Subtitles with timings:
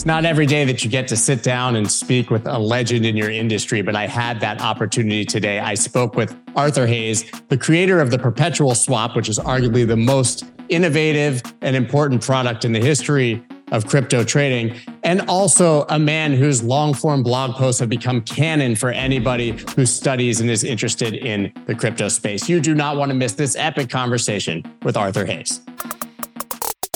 [0.00, 3.04] It's not every day that you get to sit down and speak with a legend
[3.04, 5.58] in your industry, but I had that opportunity today.
[5.58, 9.98] I spoke with Arthur Hayes, the creator of the Perpetual Swap, which is arguably the
[9.98, 14.74] most innovative and important product in the history of crypto trading,
[15.04, 19.84] and also a man whose long form blog posts have become canon for anybody who
[19.84, 22.48] studies and is interested in the crypto space.
[22.48, 25.60] You do not want to miss this epic conversation with Arthur Hayes.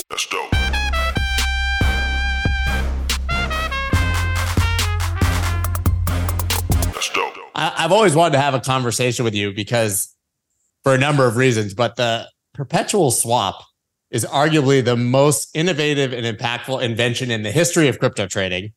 [0.09, 0.64] That's dope.
[7.65, 10.13] I, I've always wanted to have a conversation with you because,
[10.83, 13.63] for a number of reasons, but the perpetual swap
[14.11, 18.71] is arguably the most innovative and impactful invention in the history of crypto trading.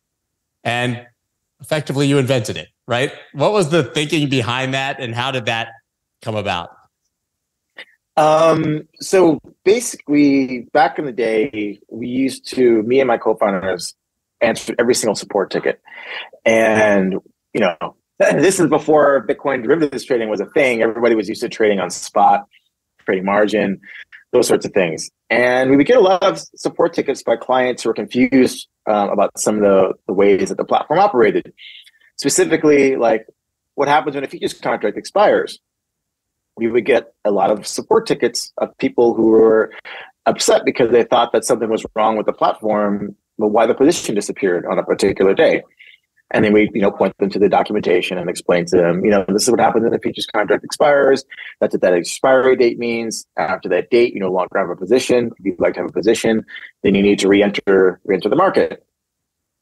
[0.64, 1.06] And
[1.60, 3.12] effectively, you invented it, right?
[3.32, 5.68] What was the thinking behind that, and how did that
[6.22, 6.70] come about?
[8.16, 13.94] Um, so basically, back in the day, we used to, me and my co founders
[14.40, 15.80] answered every single support ticket.
[16.44, 17.18] And,
[17.52, 17.76] you know,
[18.32, 20.82] this is before Bitcoin derivatives trading was a thing.
[20.82, 22.46] Everybody was used to trading on spot,
[23.04, 23.80] trading margin,
[24.32, 25.10] those sorts of things.
[25.30, 29.10] And we would get a lot of support tickets by clients who were confused um,
[29.10, 31.52] about some of the, the ways that the platform operated.
[32.16, 33.26] Specifically, like
[33.76, 35.60] what happens when a futures contract expires.
[36.56, 39.72] We would get a lot of support tickets of people who were
[40.26, 44.16] upset because they thought that something was wrong with the platform, but why the position
[44.16, 45.62] disappeared on a particular day.
[46.30, 49.10] And then we, you know, point them to the documentation and explain to them, you
[49.10, 51.24] know, this is what happens when the futures contract expires.
[51.60, 53.26] That's what that expiry date means.
[53.38, 55.32] After that date, you no longer have a position.
[55.38, 56.44] If you'd like to have a position,
[56.82, 58.84] then you need to re-enter re-enter the market.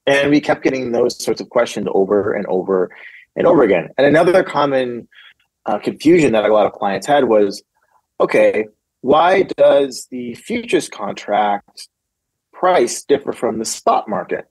[0.07, 2.91] And we kept getting those sorts of questions over and over
[3.37, 3.91] and over again.
[3.97, 5.09] And another common
[5.67, 7.63] uh, confusion that a lot of clients had was,
[8.21, 8.67] okay,
[9.03, 11.89] why does the futures contract
[12.53, 14.47] price differ from the spot market?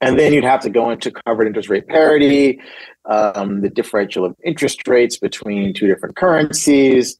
[0.00, 2.60] And then you'd have to go into covered interest rate parity,
[3.04, 7.18] um, the differential of interest rates between two different currencies,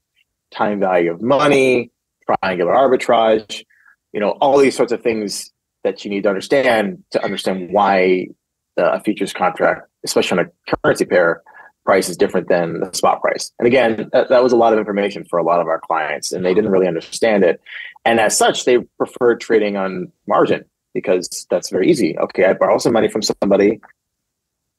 [0.52, 1.90] time value of money,
[2.24, 3.64] triangular arbitrage,
[4.12, 5.50] you know, all these sorts of things
[5.84, 8.28] that you need to understand to understand why
[8.76, 11.42] a futures contract, especially on a currency pair,
[11.84, 13.50] price is different than the spot price.
[13.58, 16.32] And again, that, that was a lot of information for a lot of our clients,
[16.32, 17.60] and they didn't really understand it.
[18.04, 20.64] And as such, they preferred trading on margin
[20.94, 22.18] because that's very easy.
[22.18, 23.80] Okay, I borrow some money from somebody,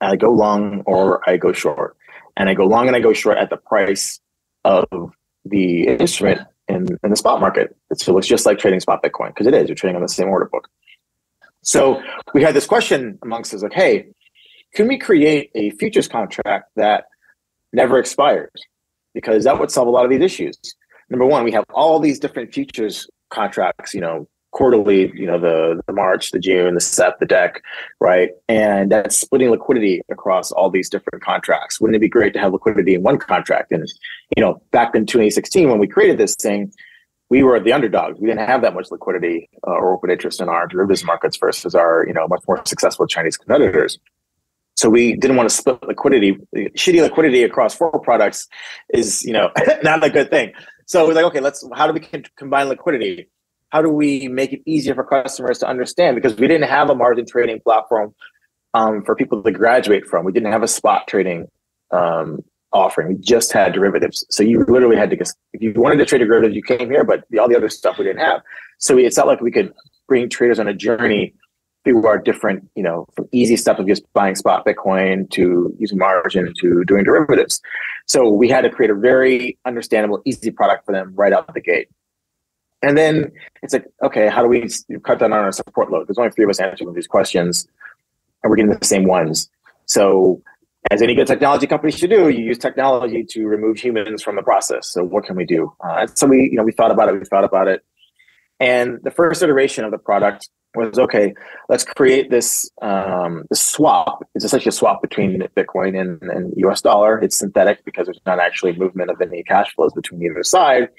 [0.02, 1.96] I go long or I go short.
[2.38, 4.20] And I go long and I go short at the price
[4.64, 4.86] of
[5.46, 7.76] the instrument in, in the spot market.
[7.94, 9.68] So it's just like trading spot Bitcoin because it is.
[9.68, 10.70] You're trading on the same order book.
[11.62, 12.02] So
[12.34, 14.08] we had this question amongst us like, hey,
[14.74, 17.06] can we create a futures contract that
[17.74, 18.52] never expires?
[19.14, 20.58] Because that would solve a lot of these issues.
[21.10, 25.82] Number one, we have all these different futures contracts, you know, quarterly, you know, the,
[25.86, 27.58] the March, the June, the SEP, the DEC,
[28.00, 28.32] right?
[28.48, 31.80] And that's splitting liquidity across all these different contracts.
[31.80, 33.72] Wouldn't it be great to have liquidity in one contract?
[33.72, 33.88] And,
[34.36, 36.72] you know, back in 2016, when we created this thing,
[37.30, 38.20] we were the underdogs.
[38.20, 41.76] We didn't have that much liquidity uh, or open interest in our derivatives markets versus
[41.76, 44.00] our, you know, much more successful Chinese competitors.
[44.76, 46.38] So we didn't want to split liquidity.
[46.56, 48.48] Shitty liquidity across four products
[48.94, 49.52] is, you know,
[49.84, 50.54] not a good thing.
[50.86, 51.64] So we're like, okay, let's.
[51.76, 53.30] How do we combine liquidity?
[53.70, 56.16] How do we make it easier for customers to understand?
[56.16, 58.14] Because we didn't have a margin trading platform
[58.74, 60.26] um, for people to graduate from.
[60.26, 61.48] We didn't have a spot trading
[61.92, 62.40] um,
[62.72, 63.10] offering.
[63.10, 64.26] We just had derivatives.
[64.30, 65.18] So you literally had to
[65.54, 67.98] if you wanted to trade a derivative, you came here, but all the other stuff
[67.98, 68.42] we didn't have.
[68.80, 69.74] So it's not like we could
[70.08, 71.34] bring traders on a journey
[71.84, 75.98] through our different, you know, from easy stuff of just buying spot Bitcoin to using
[75.98, 77.62] margin to doing derivatives.
[78.08, 81.62] So we had to create a very understandable, easy product for them right out the
[81.62, 81.88] gate.
[82.82, 83.32] And then
[83.62, 84.68] it's like, okay, how do we
[85.04, 86.08] cut down on our support load?
[86.08, 87.68] There's only three of us answering these questions,
[88.42, 89.50] and we're getting the same ones.
[89.86, 90.42] So,
[90.92, 94.44] as any good technology company should do, you use technology to remove humans from the
[94.44, 94.88] process.
[94.88, 95.74] So, what can we do?
[95.82, 97.20] Uh, so we, you know, we thought about it.
[97.20, 97.84] We thought about it,
[98.60, 101.34] and the first iteration of the product was okay.
[101.68, 104.24] Let's create this um, this swap.
[104.36, 106.82] It's essentially a swap between Bitcoin and, and U.S.
[106.82, 107.20] dollar.
[107.20, 110.90] It's synthetic because there's not actually movement of any cash flows between either side.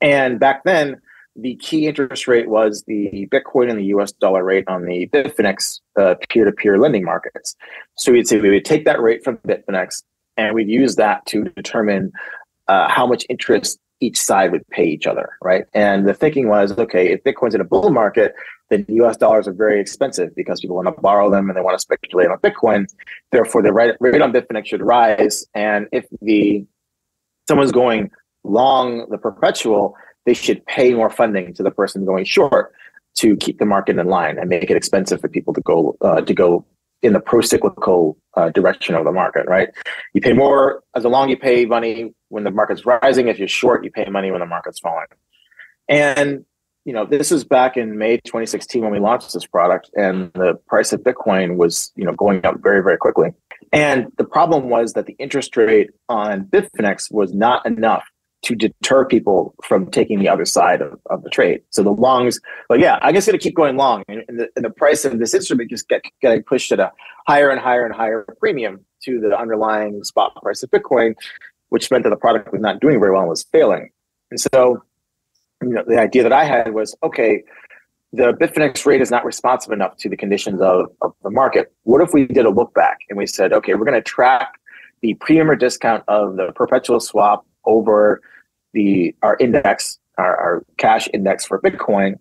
[0.00, 1.00] And back then,
[1.40, 5.80] the key interest rate was the Bitcoin and the US dollar rate on the Bitfinex
[5.98, 7.54] uh, peer-to-peer lending markets.
[7.96, 10.02] So we'd say we would take that rate from Bitfinex
[10.36, 12.12] and we'd use that to determine
[12.66, 15.64] uh, how much interest each side would pay each other, right?
[15.74, 18.34] And the thinking was, okay, if Bitcoin's in a bull market,
[18.70, 21.76] then US dollars are very expensive because people want to borrow them and they want
[21.76, 22.86] to speculate on Bitcoin.
[23.32, 25.46] Therefore, the rate, rate on Bitfinex should rise.
[25.54, 26.66] And if the
[27.48, 28.10] someone's going
[28.44, 32.72] long the perpetual, they should pay more funding to the person going short.
[33.16, 36.20] to keep the market in line and make it expensive for people to go uh,
[36.20, 36.64] to go
[37.02, 39.70] in the pro-cyclical uh, direction of the market, right?
[40.14, 43.28] You pay more as long you pay money when the market's rising.
[43.28, 45.06] If you're short, you pay money when the market's falling.
[45.88, 46.44] And
[46.84, 50.54] you know, this is back in May 2016 when we launched this product, and the
[50.66, 53.30] price of Bitcoin was you know going up very very quickly.
[53.72, 58.04] And the problem was that the interest rate on Bitfinex was not enough
[58.42, 61.60] to deter people from taking the other side of, of the trade.
[61.70, 64.48] So the longs, well, yeah, I guess going to keep going long, and, and, the,
[64.54, 66.92] and, the, price of this instrument just get getting pushed at a
[67.26, 71.14] higher and higher and higher premium to the underlying spot price of Bitcoin,
[71.70, 73.90] which meant that the product was not doing very well and was failing.
[74.30, 74.82] And so,
[75.62, 77.42] you know, the idea that I had was, okay,
[78.12, 81.72] the Bitfinex rate is not responsive enough to the conditions of, of the market.
[81.82, 84.54] What if we did a look back and we said, okay, we're going to track
[85.02, 88.20] the premium or discount of the perpetual swap over
[88.72, 92.16] the our index, our, our cash index for Bitcoin.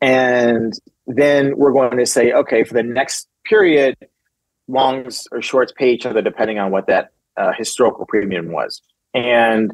[0.00, 0.72] And
[1.06, 3.96] then we're going to say, okay, for the next period,
[4.66, 8.82] longs or shorts pay each other depending on what that uh, historical premium was.
[9.14, 9.72] And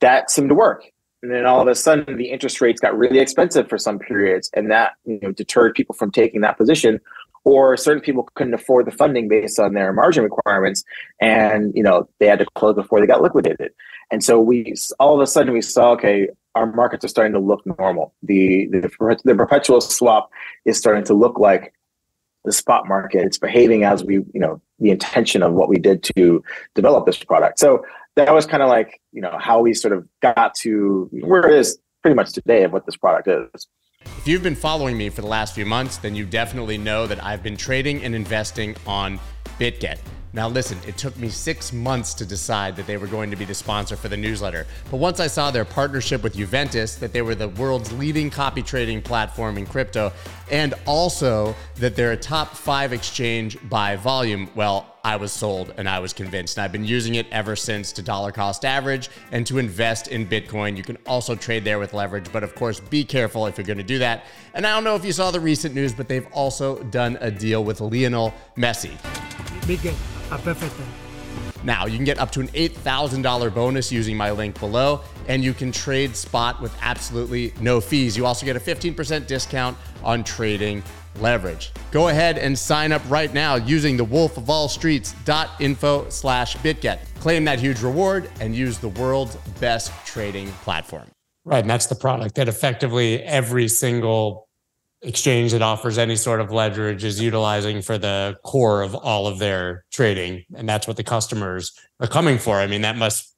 [0.00, 0.84] that seemed to work.
[1.22, 4.50] And then all of a sudden, the interest rates got really expensive for some periods,
[4.54, 7.00] and that you know deterred people from taking that position
[7.48, 10.84] or certain people couldn't afford the funding based on their margin requirements
[11.18, 13.72] and you know they had to close before they got liquidated.
[14.10, 17.38] And so we all of a sudden we saw okay our markets are starting to
[17.38, 18.12] look normal.
[18.22, 18.80] The the,
[19.24, 20.30] the perpetual swap
[20.66, 21.72] is starting to look like
[22.44, 23.24] the spot market.
[23.24, 26.42] It's behaving as we you know the intention of what we did to
[26.74, 27.58] develop this product.
[27.58, 27.82] So
[28.16, 31.58] that was kind of like you know how we sort of got to where it
[31.58, 33.66] is pretty much today of what this product is
[34.16, 37.22] if you've been following me for the last few months, then you definitely know that
[37.22, 39.20] I've been trading and investing on
[39.58, 39.98] BitGet.
[40.38, 43.44] Now, listen, it took me six months to decide that they were going to be
[43.44, 44.68] the sponsor for the newsletter.
[44.88, 48.62] But once I saw their partnership with Juventus, that they were the world's leading copy
[48.62, 50.12] trading platform in crypto,
[50.48, 55.88] and also that they're a top five exchange by volume, well, I was sold and
[55.88, 56.56] I was convinced.
[56.56, 60.24] And I've been using it ever since to dollar cost average and to invest in
[60.24, 60.76] Bitcoin.
[60.76, 63.78] You can also trade there with leverage, but of course, be careful if you're going
[63.78, 64.26] to do that.
[64.54, 67.28] And I don't know if you saw the recent news, but they've also done a
[67.28, 68.92] deal with Lionel Messi.
[69.66, 69.80] Big
[70.30, 70.74] a perfect.
[71.64, 75.52] Now, you can get up to an $8,000 bonus using my link below, and you
[75.52, 78.16] can trade spot with absolutely no fees.
[78.16, 80.82] You also get a 15% discount on trading
[81.16, 81.72] leverage.
[81.90, 87.00] Go ahead and sign up right now using the wolf of all streets.info slash bitget.
[87.18, 91.08] Claim that huge reward and use the world's best trading platform.
[91.44, 91.60] Right.
[91.60, 94.47] And that's the product that effectively every single
[95.02, 99.38] exchange that offers any sort of leverage is utilizing for the core of all of
[99.38, 100.44] their trading.
[100.54, 102.56] And that's what the customers are coming for.
[102.56, 103.34] I mean, that must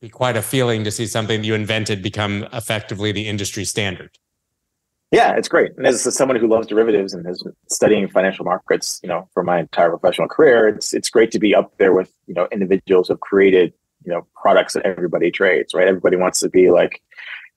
[0.00, 4.10] be quite a feeling to see something that you invented become effectively the industry standard.
[5.10, 5.72] Yeah, it's great.
[5.76, 9.42] And as someone who loves derivatives and has been studying financial markets, you know, for
[9.42, 13.08] my entire professional career, it's it's great to be up there with you know individuals
[13.08, 13.72] who've created
[14.04, 15.72] you know products that everybody trades.
[15.72, 17.00] Right, everybody wants to be like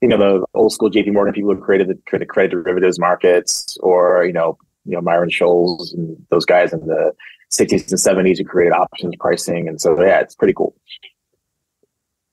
[0.01, 3.77] you know the old school JP Morgan people who created the, the credit derivatives markets,
[3.81, 7.13] or you know you know Myron Scholes and those guys in the
[7.51, 9.67] 60s and 70s who created options pricing.
[9.67, 10.75] And so yeah, it's pretty cool.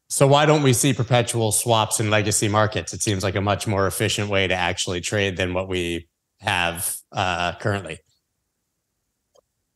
[0.09, 2.95] So why don't we see perpetual swaps in legacy markets?
[2.95, 6.09] It seems like a much more efficient way to actually trade than what we
[6.41, 7.99] have uh, currently.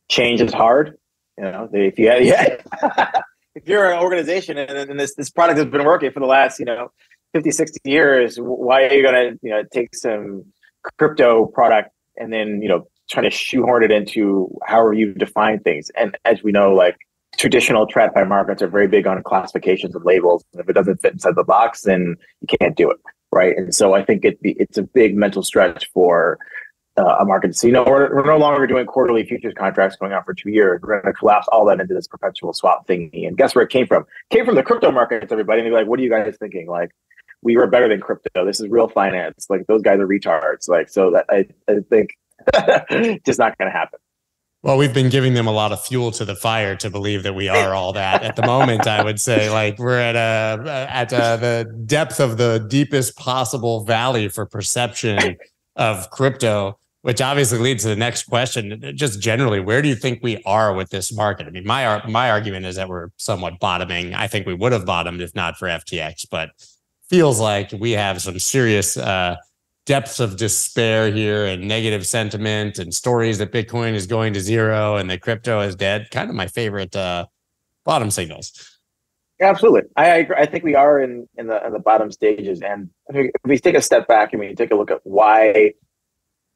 [0.09, 0.97] Change is hard.
[1.37, 2.57] You know, if you yeah,
[3.55, 6.59] if you're an organization and, and this this product has been working for the last
[6.59, 6.91] you know
[7.33, 10.45] 50, 60 years, why are you going to you know take some
[10.97, 15.91] crypto product and then you know try to shoehorn it into however you define things?
[15.97, 16.97] And as we know, like
[17.37, 20.43] traditional TradFi markets are very big on classifications and labels.
[20.53, 22.97] And if it doesn't fit inside the box, then you can't do it,
[23.31, 23.57] right?
[23.57, 26.37] And so I think it it's a big mental stretch for
[26.97, 27.55] uh, a market.
[27.55, 30.49] So you know, we're, we're no longer doing quarterly futures contracts going on for two
[30.49, 30.79] years.
[30.81, 33.27] We're going to collapse all that into this perpetual swap thingy.
[33.27, 34.03] And guess where it came from?
[34.03, 35.31] It came from the crypto markets.
[35.31, 36.91] Everybody, and they're like, "What are you guys thinking?" Like,
[37.43, 38.45] we were better than crypto.
[38.45, 39.47] This is real finance.
[39.49, 40.67] Like those guys are retards.
[40.67, 42.17] Like so that I I think
[43.25, 43.99] just not going to happen.
[44.63, 47.33] Well, we've been giving them a lot of fuel to the fire to believe that
[47.33, 48.23] we are all that.
[48.23, 52.37] At the moment, I would say, like we're at a at a, the depth of
[52.37, 55.35] the deepest possible valley for perception
[55.75, 58.93] of crypto, which obviously leads to the next question.
[58.95, 61.45] Just generally, where do you think we are with this market?
[61.45, 64.13] I mean, my my argument is that we're somewhat bottoming.
[64.13, 66.51] I think we would have bottomed if not for FTX, but
[67.13, 68.97] feels like we have some serious.
[68.97, 69.35] Uh,
[69.85, 74.95] depths of despair here and negative sentiment and stories that Bitcoin is going to zero
[74.95, 76.09] and that crypto is dead.
[76.09, 77.25] Kind of my favorite uh,
[77.83, 78.79] bottom signals.
[79.39, 79.89] Yeah, absolutely.
[79.97, 83.59] I I think we are in in the in the bottom stages, and if we
[83.59, 85.73] take a step back and we take a look at why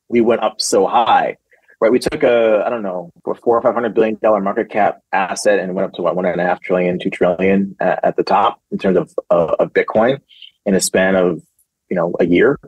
[0.07, 1.37] we went up so high.
[1.79, 5.01] Right, we took a I don't know four or five hundred billion dollar market cap
[5.11, 8.15] asset and went up to what one and a half trillion, two trillion at, at
[8.15, 10.19] the top in terms of, of of Bitcoin
[10.67, 11.41] in a span of
[11.89, 12.59] you know a year.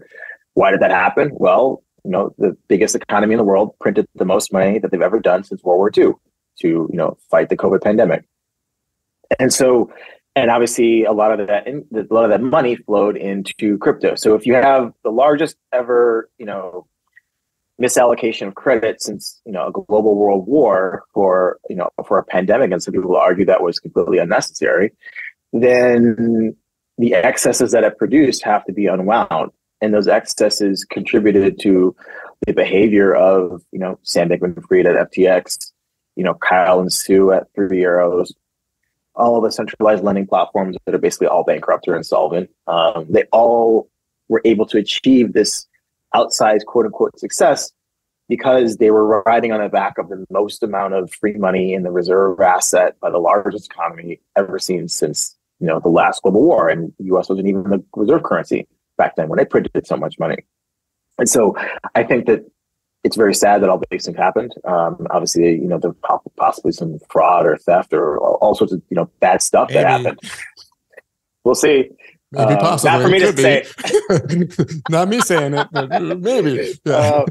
[0.56, 1.29] Why did that happen?
[1.34, 5.01] Well, you know the biggest economy in the world printed the most money that they've
[5.01, 6.13] ever done since World War II
[6.62, 8.24] to you know fight the COVID pandemic,
[9.39, 9.91] and so
[10.36, 14.15] and obviously a lot of that in, a lot of that money flowed into crypto
[14.15, 16.88] so if you have the largest ever you know
[17.82, 22.24] misallocation of credit since you know a global world war for you know for a
[22.24, 24.91] pandemic and some people argue that was completely unnecessary
[25.51, 26.56] then
[27.00, 29.51] the excesses that it produced have to be unwound
[29.82, 31.96] and those excesses contributed to
[32.46, 35.72] the behavior of you know sam bankman-fried at ftx
[36.15, 38.34] you know kyle and Su at three arrows
[39.20, 42.50] all of the centralized lending platforms that are basically all bankrupt or insolvent.
[42.68, 43.89] Um, they all
[44.29, 45.68] were able to achieve this
[46.15, 47.72] outsized quote unquote success
[48.29, 51.84] because they were riding on the back of the most amount of free money in
[51.84, 56.44] the reserve asset by the largest economy ever seen since you know the last global
[56.44, 59.96] war and the us wasn't even the reserve currency back then when they printed so
[59.96, 60.38] much money
[61.18, 61.56] and so
[61.96, 62.46] i think that
[63.04, 64.54] it's very sad that all these things happened.
[64.66, 65.94] Um, obviously, you know, there
[66.38, 69.84] possibly some fraud or theft or all sorts of you know bad stuff Maybe.
[69.84, 70.20] that happened.
[71.44, 71.89] We'll see.
[72.32, 72.92] Maybe uh, possibly.
[72.92, 74.75] Not for me to say.
[74.89, 76.74] not me saying it, but maybe.
[76.86, 76.94] Yeah.
[76.94, 77.25] Uh,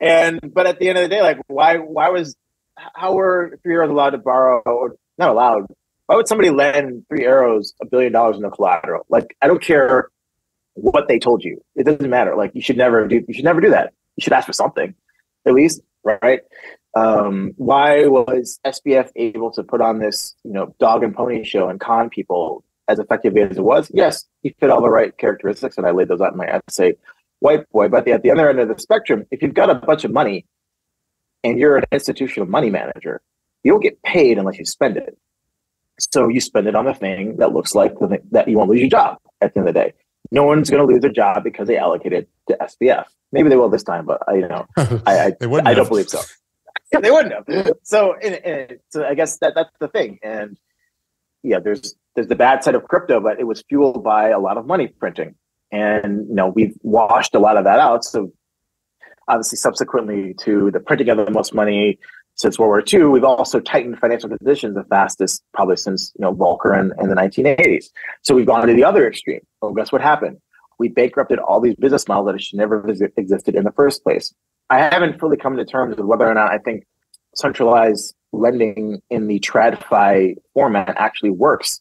[0.00, 1.76] and but at the end of the day, like, why?
[1.78, 2.36] Why was
[2.76, 4.90] how were three arrows allowed to borrow?
[5.16, 5.66] Not allowed.
[6.06, 9.06] Why would somebody lend three arrows a billion dollars in the collateral?
[9.08, 10.10] Like, I don't care
[10.74, 11.62] what they told you.
[11.74, 12.36] It doesn't matter.
[12.36, 13.24] Like, you should never do.
[13.26, 14.94] You should never do that you should ask for something,
[15.46, 16.40] at least, right?
[16.94, 21.68] Um, why was SBF able to put on this, you know, dog and pony show
[21.68, 23.90] and con people as effectively as it was?
[23.94, 26.94] Yes, he fit all the right characteristics, and I laid those out in my essay,
[27.40, 27.88] white boy.
[27.88, 30.46] But at the other end of the spectrum, if you've got a bunch of money
[31.42, 33.22] and you're an institutional money manager,
[33.64, 35.16] you don't get paid unless you spend it.
[36.10, 38.70] So you spend it on the thing that looks like the thing, that you won't
[38.70, 39.92] lose your job at the end of the day.
[40.30, 43.04] No one's going to lose their job because they allocated to SBF.
[43.32, 46.20] Maybe they will this time, but I, you know, I, I, I don't believe so.
[46.92, 47.76] yeah, they wouldn't have.
[47.82, 50.18] So, in, in, so I guess that that's the thing.
[50.22, 50.58] And
[51.42, 54.56] yeah, there's there's the bad side of crypto, but it was fueled by a lot
[54.58, 55.34] of money printing,
[55.70, 58.04] and you know we've washed a lot of that out.
[58.04, 58.32] So
[59.28, 61.98] obviously, subsequently to the printing of the most money
[62.42, 66.34] since World War II, we've also tightened financial conditions the fastest probably since you know
[66.34, 67.86] Volcker in, in the 1980s.
[68.22, 69.40] So we've gone to the other extreme.
[69.62, 70.38] Oh, guess what happened?
[70.82, 74.34] we bankrupted all these business models that should never have existed in the first place.
[74.68, 76.84] I haven't fully come to terms with whether or not I think
[77.36, 81.80] centralized lending in the TradFi format actually works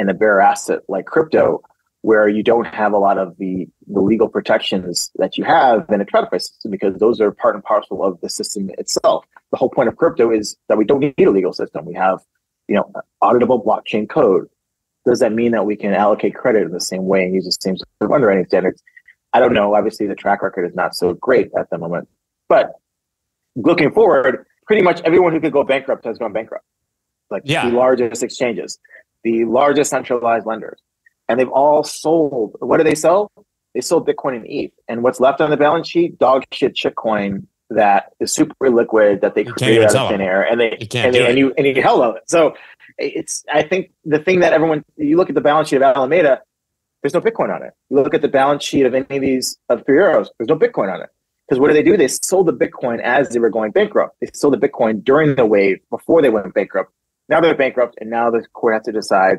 [0.00, 1.62] in a bare asset like crypto,
[2.02, 6.00] where you don't have a lot of the, the legal protections that you have in
[6.00, 9.24] a TradFi system, because those are part and parcel of the system itself.
[9.50, 11.84] The whole point of crypto is that we don't need a legal system.
[11.84, 12.20] We have,
[12.68, 12.92] you know,
[13.22, 14.48] auditable blockchain code
[15.06, 17.56] does that mean that we can allocate credit in the same way and use the
[17.60, 18.82] same sort of underwriting standards?
[19.32, 19.74] I don't know.
[19.74, 22.08] Obviously, the track record is not so great at the moment.
[22.48, 22.72] But
[23.56, 26.64] looking forward, pretty much everyone who could go bankrupt has gone bankrupt.
[27.30, 27.68] Like yeah.
[27.68, 28.78] the largest exchanges,
[29.22, 30.80] the largest centralized lenders.
[31.28, 32.56] And they've all sold.
[32.58, 33.30] What do they sell?
[33.74, 34.72] They sold Bitcoin and ETH.
[34.88, 36.18] And what's left on the balance sheet?
[36.18, 40.42] Dog shit shitcoin that is super liquid that they you created out of thin air.
[40.42, 42.22] And they, and, they and, you, and you hell of it.
[42.26, 42.54] So
[42.98, 46.42] it's I think the thing that everyone you look at the balance sheet of Alameda,
[47.02, 47.72] there's no Bitcoin on it.
[47.88, 50.58] You look at the balance sheet of any of these of Three Arrows, there's no
[50.58, 51.08] Bitcoin on it.
[51.48, 51.96] Because what did they do?
[51.96, 54.16] They sold the Bitcoin as they were going bankrupt.
[54.20, 56.92] They sold the Bitcoin during the wave before they went bankrupt.
[57.28, 59.38] Now they're bankrupt, and now the court has to decide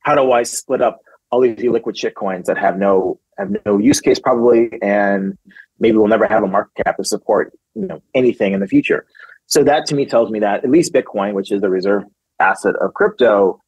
[0.00, 1.00] how do I split up
[1.30, 5.38] all these liquid shit coins that have no have no use case probably, and
[5.78, 9.06] maybe we'll never have a market cap to support you know anything in the future.
[9.46, 12.04] So that to me tells me that at least Bitcoin, which is the reserve
[12.38, 13.60] asset of crypto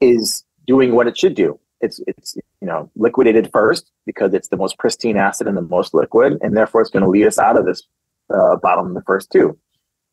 [0.00, 1.58] is doing what it should do.
[1.80, 5.94] It's it's you know liquidated first because it's the most pristine asset and the most
[5.94, 7.82] liquid, and therefore it's going to lead us out of this
[8.32, 9.58] uh, bottom in the first two.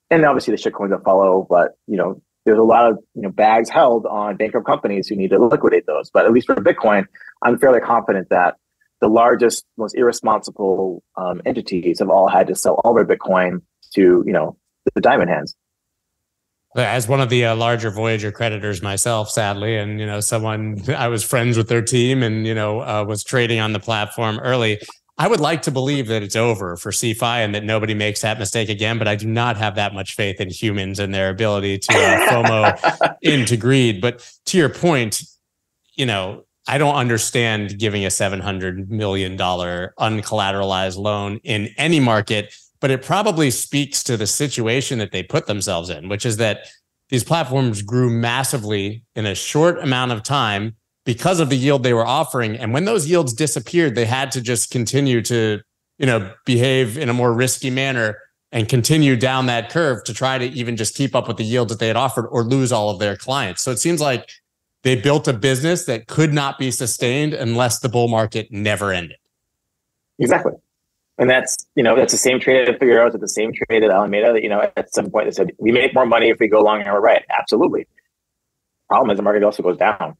[0.09, 3.29] And obviously the shitcoins that follow, but you know there's a lot of you know
[3.29, 6.09] bags held on bankrupt companies who need to liquidate those.
[6.09, 7.05] But at least for Bitcoin,
[7.41, 8.55] I'm fairly confident that
[9.03, 13.61] the largest, most irresponsible um, entities have all had to sell all their Bitcoin
[13.93, 14.55] to you know
[14.95, 15.55] the diamond hands
[16.75, 21.07] as one of the uh, larger Voyager creditors myself, sadly, and you know, someone I
[21.09, 24.79] was friends with their team and you know uh, was trading on the platform early.
[25.17, 28.39] I would like to believe that it's over for CeFi and that nobody makes that
[28.39, 31.77] mistake again, but I do not have that much faith in humans and their ability
[31.79, 34.01] to uh, FOMO into greed.
[34.01, 35.21] But to your point,
[35.93, 42.89] you know, I don't understand giving a $700 million uncollateralized loan in any market, but
[42.91, 46.67] it probably speaks to the situation that they put themselves in, which is that
[47.09, 51.93] these platforms grew massively in a short amount of time because of the yield they
[51.93, 52.57] were offering.
[52.57, 55.59] And when those yields disappeared, they had to just continue to,
[55.97, 58.17] you know, behave in a more risky manner
[58.53, 61.71] and continue down that curve to try to even just keep up with the yields
[61.71, 63.61] that they had offered or lose all of their clients.
[63.61, 64.29] So it seems like
[64.83, 69.17] they built a business that could not be sustained unless the bull market never ended.
[70.19, 70.53] Exactly.
[71.17, 73.91] And that's, you know, that's the same trade at Three Arrows, the same trade at
[73.91, 74.33] Alameda.
[74.33, 76.61] That, you know, at some point they said, we make more money if we go
[76.61, 77.23] long and we're right.
[77.37, 77.87] Absolutely.
[78.89, 80.17] Problem is the market also goes down.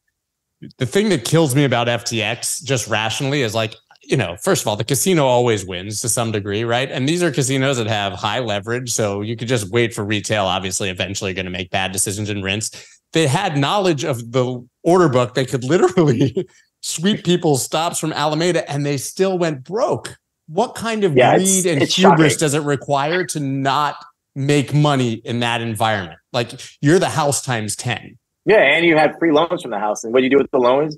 [0.78, 4.68] The thing that kills me about FTX just rationally is like, you know, first of
[4.68, 6.90] all, the casino always wins to some degree, right?
[6.90, 8.92] And these are casinos that have high leverage.
[8.92, 12.44] So you could just wait for retail, obviously, eventually going to make bad decisions and
[12.44, 12.70] rinse
[13.14, 15.34] they had knowledge of the order book.
[15.34, 16.48] They could literally
[16.82, 20.18] sweep people's stops from Alameda and they still went broke.
[20.48, 22.38] What kind of yeah, greed and hubris shocking.
[22.40, 23.96] does it require to not
[24.36, 26.20] make money in that environment?
[26.34, 28.18] Like you're the house times 10.
[28.46, 30.04] Yeah, and you had free loans from the house.
[30.04, 30.98] And what do you do with the loans?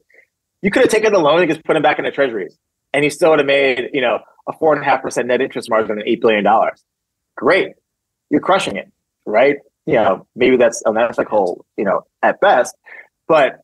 [0.63, 2.57] You could have taken the loan and just put them back in the treasuries.
[2.91, 5.41] And you still would have made, you know, a four and a half percent net
[5.41, 6.83] interest margin on eight billion dollars.
[7.35, 7.73] Great.
[8.31, 8.91] You're crushing it,
[9.25, 9.57] right?
[9.85, 12.75] You know, maybe that's unethical, you know, at best,
[13.27, 13.61] but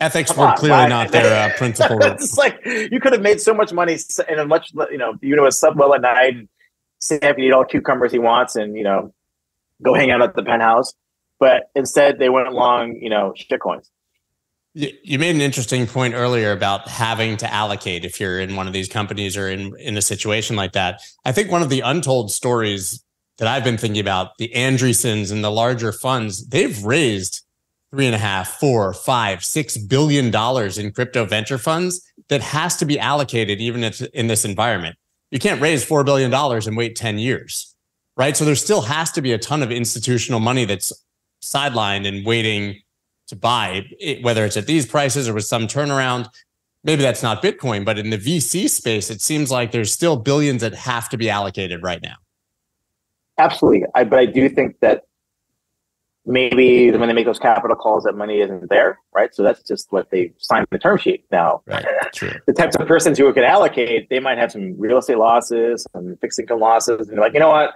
[0.00, 0.88] ethics were on, clearly why?
[0.88, 1.98] not their uh, principle.
[2.02, 3.96] it's like you could have made so much money
[4.28, 6.48] in a much, you know, you know, a sub well at night, and
[7.00, 9.12] say if you eat all cucumbers he wants, and you know,
[9.82, 10.94] go hang out at the penthouse.
[11.40, 13.88] But instead, they went along, you know, shitcoins.
[14.74, 18.72] You made an interesting point earlier about having to allocate if you're in one of
[18.72, 21.00] these companies or in in a situation like that.
[21.24, 23.02] I think one of the untold stories
[23.38, 27.44] that I've been thinking about, the Andreessens and the larger funds, they've raised
[27.90, 32.76] three and a half, four, five, six billion dollars in crypto venture funds that has
[32.76, 34.96] to be allocated even in this environment.
[35.30, 37.74] You can't raise four billion dollars and wait 10 years,
[38.16, 38.36] right?
[38.36, 40.92] So there still has to be a ton of institutional money that's
[41.42, 42.80] sidelined and waiting
[43.28, 43.86] to buy,
[44.22, 46.28] whether it's at these prices or with some turnaround.
[46.84, 50.62] Maybe that's not Bitcoin, but in the VC space, it seems like there's still billions
[50.62, 52.14] that have to be allocated right now.
[53.38, 53.84] Absolutely.
[53.94, 55.04] I, but I do think that
[56.26, 59.34] maybe when they make those capital calls, that money isn't there, right?
[59.34, 61.24] So that's just what they signed the term sheet.
[61.32, 61.86] Now, right.
[62.46, 66.16] the types of persons who could allocate, they might have some real estate losses, some
[66.20, 67.74] fixed income losses, and they're like, you know what,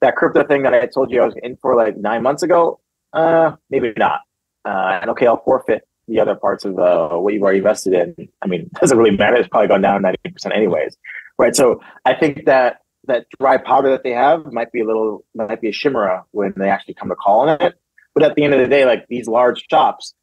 [0.00, 2.80] that crypto thing that I told you I was in for like nine months ago,
[3.12, 4.20] uh, maybe not.
[4.64, 8.28] Uh, and okay, I'll forfeit the other parts of uh, what you've already invested in.
[8.42, 9.36] I mean, it doesn't really matter.
[9.36, 10.96] It's probably gone down 90% anyways,
[11.38, 11.54] right?
[11.54, 15.60] So I think that that dry powder that they have might be a little might
[15.60, 17.74] be a chimera when they actually come to call on it.
[18.14, 20.14] But at the end of the day, like these large shops,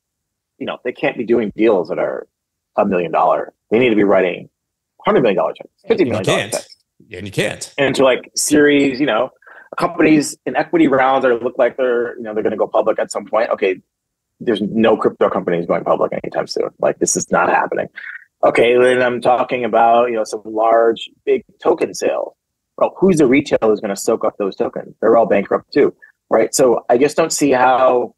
[0.58, 2.28] you know, they can't be doing deals that are
[2.76, 3.54] a million dollar.
[3.72, 4.50] They need to be writing
[5.06, 6.78] hundred million dollar checks, fifty million dollar checks.
[7.12, 7.74] And you can't.
[7.78, 9.30] And to like series, you know,
[9.78, 13.00] companies in equity rounds that look like they're, you know, they're going to go public
[13.00, 13.50] at some point.
[13.52, 13.82] Okay,
[14.40, 16.70] there's no crypto companies going public anytime soon.
[16.80, 17.88] Like this is not happening.
[18.44, 22.37] Okay, then I'm talking about you know some large big token sales
[22.78, 24.96] well, who's the retailer who's going to soak up those tokens?
[25.02, 25.94] They're all bankrupt too,
[26.30, 26.54] right?
[26.54, 28.16] So I just don't see how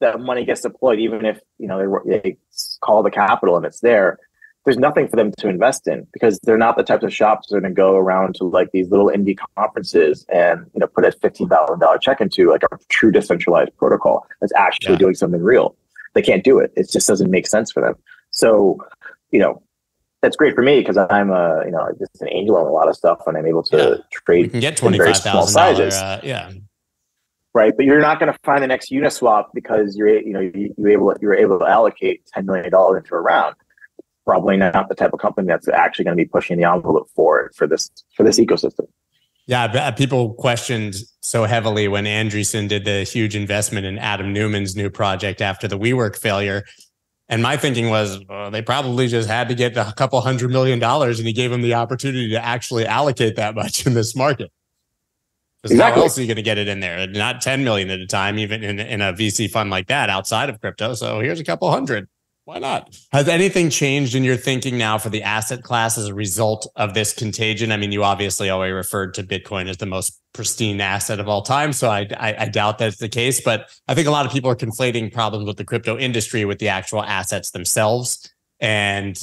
[0.00, 2.36] that money gets deployed, even if you know they, they
[2.80, 4.18] call the capital and it's there.
[4.64, 7.56] There's nothing for them to invest in because they're not the types of shops that
[7.56, 11.04] are going to go around to like these little indie conferences and you know put
[11.04, 14.98] a fifteen thousand dollar check into like a true decentralized protocol that's actually yeah.
[14.98, 15.74] doing something real.
[16.14, 16.72] They can't do it.
[16.76, 17.94] It just doesn't make sense for them.
[18.30, 18.78] So,
[19.30, 19.62] you know,
[20.22, 22.88] that's great for me because I'm a you know just an angel on a lot
[22.88, 24.18] of stuff and I'm able to yeah.
[24.24, 24.44] trade.
[24.44, 25.94] You can get twenty five thousand sizes.
[25.94, 26.52] Uh, yeah.
[27.54, 30.74] Right, but you're not going to find the next Uniswap because you're you know you,
[30.76, 33.56] you able you're able to allocate ten million dollars into a round.
[34.24, 37.40] Probably not the type of company that's actually going to be pushing the envelope for
[37.40, 38.86] it for this for this ecosystem.
[39.46, 44.90] Yeah, people questioned so heavily when Andreessen did the huge investment in Adam Neumann's new
[44.90, 46.64] project after the WeWork failure
[47.28, 50.78] and my thinking was well, they probably just had to get a couple hundred million
[50.78, 54.50] dollars, and he gave them the opportunity to actually allocate that much in this market.
[55.64, 56.00] Exactly.
[56.00, 57.06] How else are you going to get it in there?
[57.08, 60.48] Not 10 million at a time, even in, in a VC fund like that outside
[60.48, 60.94] of crypto.
[60.94, 62.08] So here's a couple hundred
[62.48, 62.98] why not?
[63.12, 66.94] Has anything changed in your thinking now for the asset class as a result of
[66.94, 67.70] this contagion?
[67.70, 71.42] I mean, you obviously always referred to Bitcoin as the most pristine asset of all
[71.42, 73.42] time, so I, I, I doubt that's the case.
[73.42, 76.58] But I think a lot of people are conflating problems with the crypto industry with
[76.58, 78.32] the actual assets themselves.
[78.60, 79.20] And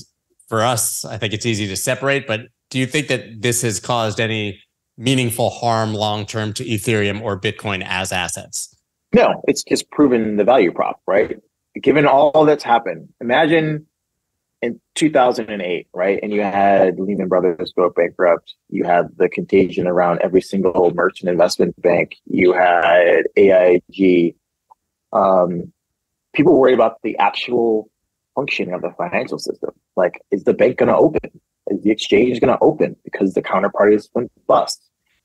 [0.48, 2.28] for us, I think it's easy to separate.
[2.28, 4.62] But do you think that this has caused any
[5.00, 8.78] meaningful harm long term to Ethereum or Bitcoin as assets?
[9.16, 11.40] No, it's just proven the value prop, right?
[11.82, 13.88] Given all that's happened, imagine
[14.62, 16.20] in 2008, right?
[16.24, 18.56] And you had Lehman Brothers go bankrupt.
[18.70, 22.16] You had the contagion around every single merchant investment bank.
[22.26, 24.36] You had AIG.
[25.14, 25.72] Um,
[26.34, 27.90] people worry about the actual
[28.34, 29.72] functioning of the financial system.
[29.96, 31.42] Like, is the bank going to open?
[31.70, 34.82] Is the exchange going to open because the counterparties went bust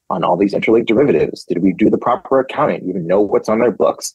[0.09, 1.45] on all these interlinked derivatives?
[1.45, 2.89] Did we do the proper accounting?
[2.89, 4.15] even know what's on their books?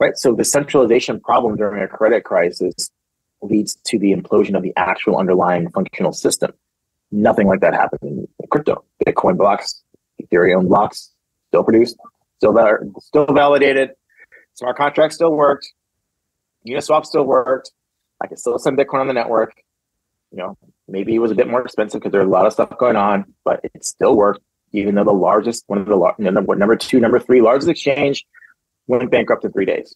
[0.00, 0.16] Right.
[0.16, 2.90] So the centralization problem during a credit crisis
[3.42, 6.52] leads to the implosion of the actual underlying functional system.
[7.10, 8.84] Nothing like that happened in crypto.
[9.04, 9.82] Bitcoin blocks,
[10.22, 11.10] Ethereum blocks,
[11.48, 11.96] still produced,
[12.36, 13.90] still val- still validated.
[14.54, 15.68] Smart contracts still worked.
[16.66, 17.72] Uniswap still worked.
[18.20, 19.52] I could still send Bitcoin on the network.
[20.30, 22.76] You know, maybe it was a bit more expensive because there's a lot of stuff
[22.78, 24.40] going on, but it still worked.
[24.72, 28.26] Even though the largest, one of the number, number two, number three largest exchange
[28.88, 29.94] went bankrupt in three days,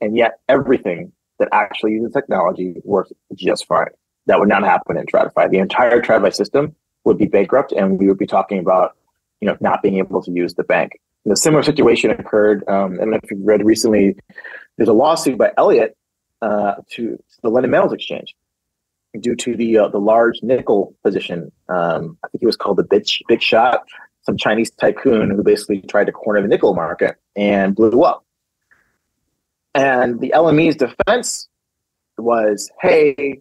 [0.00, 3.88] and yet everything that actually uses technology works just fine.
[4.26, 5.50] That would not happen in TradFi.
[5.50, 8.96] The entire TradFi system would be bankrupt, and we would be talking about,
[9.40, 10.92] you know, not being able to use the bank.
[11.24, 12.64] And a similar situation occurred.
[12.68, 14.16] Um, and if you read recently,
[14.76, 15.96] there's a lawsuit by Elliott
[16.42, 18.34] uh, to the London Metals Exchange
[19.20, 21.52] due to the uh, the large nickel position.
[21.68, 23.84] Um, I think it was called the Big, Big Shot,
[24.22, 28.23] some Chinese tycoon who basically tried to corner the nickel market and blew up.
[29.74, 31.48] And the LME's defense
[32.16, 33.40] was, hey,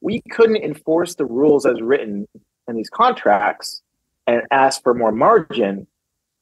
[0.00, 2.26] we couldn't enforce the rules as written
[2.66, 3.82] in these contracts
[4.26, 5.86] and ask for more margin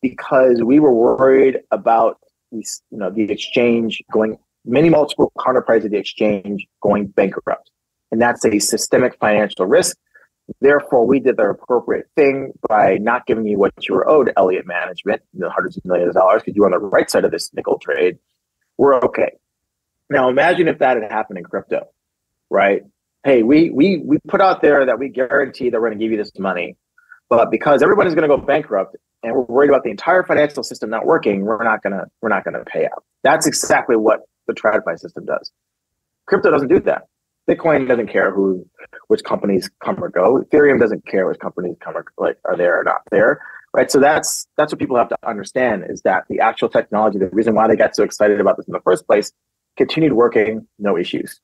[0.02, 2.18] because we were worried about
[2.50, 7.70] these, you know, the exchange going many multiple counterparties of the exchange going bankrupt.
[8.10, 9.96] And that's a systemic financial risk.
[10.60, 14.66] Therefore, we did the appropriate thing by not giving you what you were owed, Elliott
[14.66, 17.32] Management, the hundreds of millions of dollars, because you were on the right side of
[17.32, 18.18] this nickel trade
[18.78, 19.32] we're okay.
[20.10, 21.88] Now imagine if that had happened in crypto,
[22.50, 22.82] right?
[23.24, 26.12] Hey, we we we put out there that we guarantee that we're going to give
[26.12, 26.76] you this money,
[27.28, 30.90] but because everybody's going to go bankrupt and we're worried about the entire financial system
[30.90, 33.04] not working, we're not gonna we're not gonna pay out.
[33.24, 35.50] That's exactly what the TradFi system does.
[36.26, 37.06] Crypto doesn't do that.
[37.48, 38.64] Bitcoin doesn't care who
[39.08, 40.42] which companies come or go.
[40.42, 43.40] Ethereum doesn't care which companies come or like are there or not there
[43.76, 43.90] right?
[43.90, 47.54] So that's that's what people have to understand is that the actual technology, the reason
[47.54, 49.32] why they got so excited about this in the first place,
[49.76, 51.40] continued working, no issues.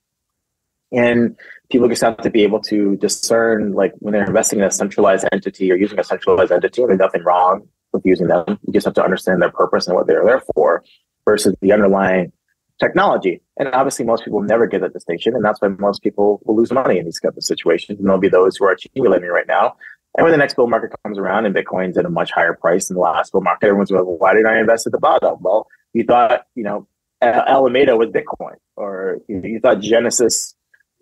[0.90, 1.36] And
[1.70, 5.26] people just have to be able to discern, like when they're investing in a centralized
[5.30, 8.44] entity or using a centralized entity, there's nothing wrong with using them.
[8.66, 10.84] You just have to understand their purpose and what they're there for
[11.26, 12.32] versus the underlying
[12.80, 13.40] technology.
[13.58, 15.34] And obviously, most people never get that distinction.
[15.34, 17.98] And that's why most people will lose money in these type of situations.
[17.98, 19.76] And there'll be those who are accumulating right now
[20.16, 22.88] and when the next bull market comes around and Bitcoin's at a much higher price
[22.88, 25.38] than the last bull market, everyone's like, well, why did I invest at the bottom?
[25.40, 26.86] Well, you thought, you know,
[27.22, 30.54] Alameda was Bitcoin, or you thought Genesis,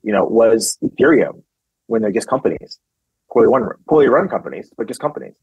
[0.03, 1.43] you know, was Ethereum
[1.87, 2.79] when they're just companies,
[3.33, 5.35] poorly run, poorly run companies, but just companies.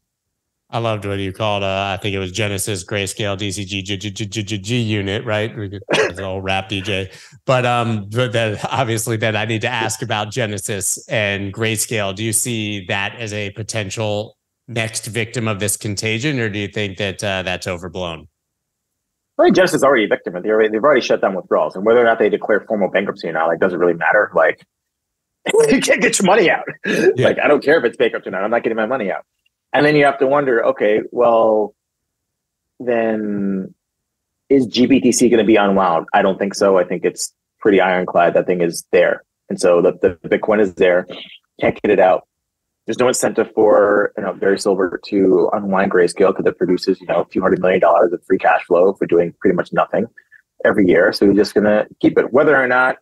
[0.70, 4.10] I loved what you called, uh, I think it was Genesis Grayscale DCG G G,
[4.10, 5.50] G, G unit, right?
[5.56, 7.10] It's an old rap DJ.
[7.46, 12.14] But um, but then obviously then I need to ask about Genesis and Grayscale.
[12.14, 16.68] Do you see that as a potential next victim of this contagion, or do you
[16.68, 18.28] think that uh, that's overblown?
[19.38, 20.34] I think Genesis is already a victim.
[20.34, 23.28] They've already, they've already shut down withdrawals, and whether or not they declare formal bankruptcy
[23.28, 24.30] or not, like doesn't really matter.
[24.34, 24.66] Like
[25.70, 26.64] you can't get your money out.
[26.84, 27.12] Yeah.
[27.16, 28.42] Like I don't care if it's bankrupt or not.
[28.42, 29.24] I'm not getting my money out.
[29.72, 31.74] And then you have to wonder, okay, well,
[32.80, 33.74] then
[34.48, 36.06] is GBTC going to be unwound?
[36.14, 36.78] I don't think so.
[36.78, 38.34] I think it's pretty ironclad.
[38.34, 39.24] That thing is there.
[39.48, 41.06] And so the, the Bitcoin is there.
[41.60, 42.26] Can't get it out.
[42.86, 47.06] There's no incentive for you know Barry Silbert to unwind Grayscale because it produces you
[47.06, 50.06] know a few hundred million dollars of free cash flow for doing pretty much nothing
[50.64, 51.12] every year.
[51.12, 52.32] So he's just gonna keep it.
[52.32, 52.96] Whether or not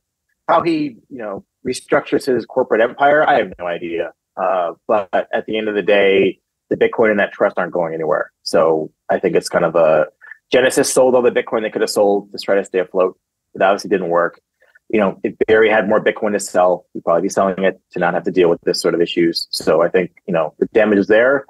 [0.48, 4.12] how he you know restructures his corporate empire, I have no idea.
[4.36, 7.94] Uh, but at the end of the day, the Bitcoin and that trust aren't going
[7.94, 8.32] anywhere.
[8.42, 10.06] So I think it's kind of a
[10.50, 13.18] Genesis sold all the Bitcoin they could have sold to try to stay afloat.
[13.54, 14.40] It obviously didn't work.
[14.88, 17.98] You know, if Barry had more Bitcoin to sell, he'd probably be selling it to
[17.98, 19.48] not have to deal with this sort of issues.
[19.50, 21.46] So I think, you know, the damage is there.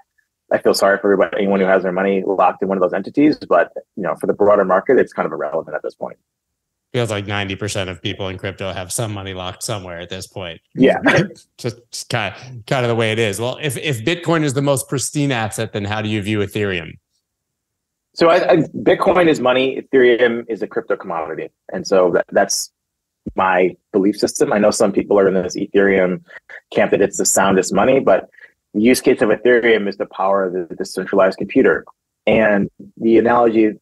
[0.51, 2.95] I feel sorry for everybody, anyone who has their money locked in one of those
[2.95, 6.17] entities, but you know, for the broader market, it's kind of irrelevant at this point
[6.97, 10.63] feels like 90% of people in crypto have some money locked somewhere at this point.
[10.75, 10.99] Yeah.
[11.59, 13.39] just, kind, of, kind of the way it is.
[13.39, 16.93] Well, if, if Bitcoin is the most pristine asset, then how do you view Ethereum?
[18.15, 19.79] So I, I, Bitcoin is money.
[19.79, 21.51] Ethereum is a crypto commodity.
[21.71, 22.73] And so that, that's
[23.35, 24.51] my belief system.
[24.51, 26.25] I know some people are in this Ethereum
[26.73, 28.31] camp that it's the soundest money, but
[28.73, 31.85] the use case of Ethereum is the power of the decentralized computer.
[32.27, 33.73] And the analogy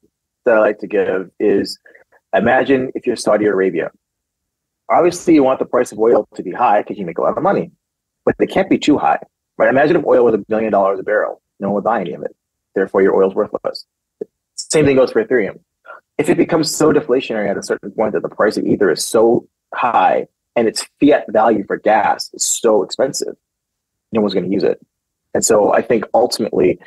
[0.47, 1.79] that I like to give is
[2.35, 3.91] imagine if you're Saudi Arabia
[4.89, 7.37] obviously you want the price of oil to be high because you make a lot
[7.37, 7.71] of money,
[8.25, 9.19] but they can't be too high,
[9.57, 9.69] right?
[9.69, 12.23] Imagine if oil was a billion dollars a barrel, no one would buy any of
[12.23, 12.35] it.
[12.75, 13.87] Therefore, your oil's worthless.
[14.57, 15.61] Same thing goes for Ethereum.
[16.19, 19.05] If it becomes so deflationary at a certain point that the price of Ether is
[19.05, 23.37] so high and its fiat value for gas is so expensive,
[24.13, 24.85] no one's going to use it.
[25.35, 26.79] And so I think ultimately,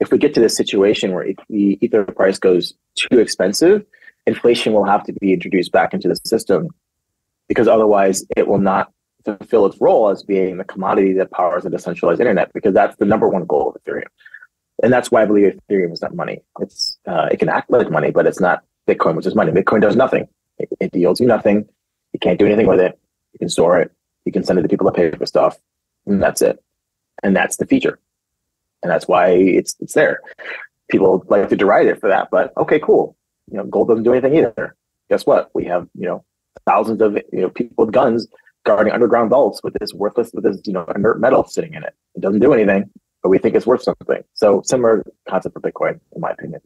[0.00, 3.86] if we get to this situation where the Ether price goes too expensive,
[4.26, 6.68] inflation will have to be introduced back into the system
[7.48, 8.90] because otherwise it will not
[9.24, 13.04] fulfill its role as being the commodity that powers a decentralized internet because that's the
[13.04, 14.08] number one goal of Ethereum.
[14.82, 16.42] And that's why I believe Ethereum is not money.
[16.60, 19.52] It's uh, it can act like money, but it's not Bitcoin, which is money.
[19.52, 20.28] Bitcoin does nothing.
[20.58, 21.68] It, it yields you nothing.
[22.12, 22.98] You can't do anything with it.
[23.32, 23.92] You can store it.
[24.24, 25.58] You can send it to people that pay for stuff,
[26.06, 26.62] and that's it.
[27.22, 27.98] And that's the feature,
[28.82, 30.20] and that's why it's it's there.
[30.90, 33.16] People like to deride it for that, but okay, cool.
[33.50, 34.76] You know, gold doesn't do anything either.
[35.10, 35.50] Guess what?
[35.54, 36.24] We have you know
[36.66, 38.26] thousands of you know people with guns
[38.64, 41.94] guarding underground vaults with this worthless with this you know inert metal sitting in it.
[42.14, 42.90] It doesn't do anything,
[43.22, 44.22] but we think it's worth something.
[44.34, 46.60] So similar concept for Bitcoin, in my opinion.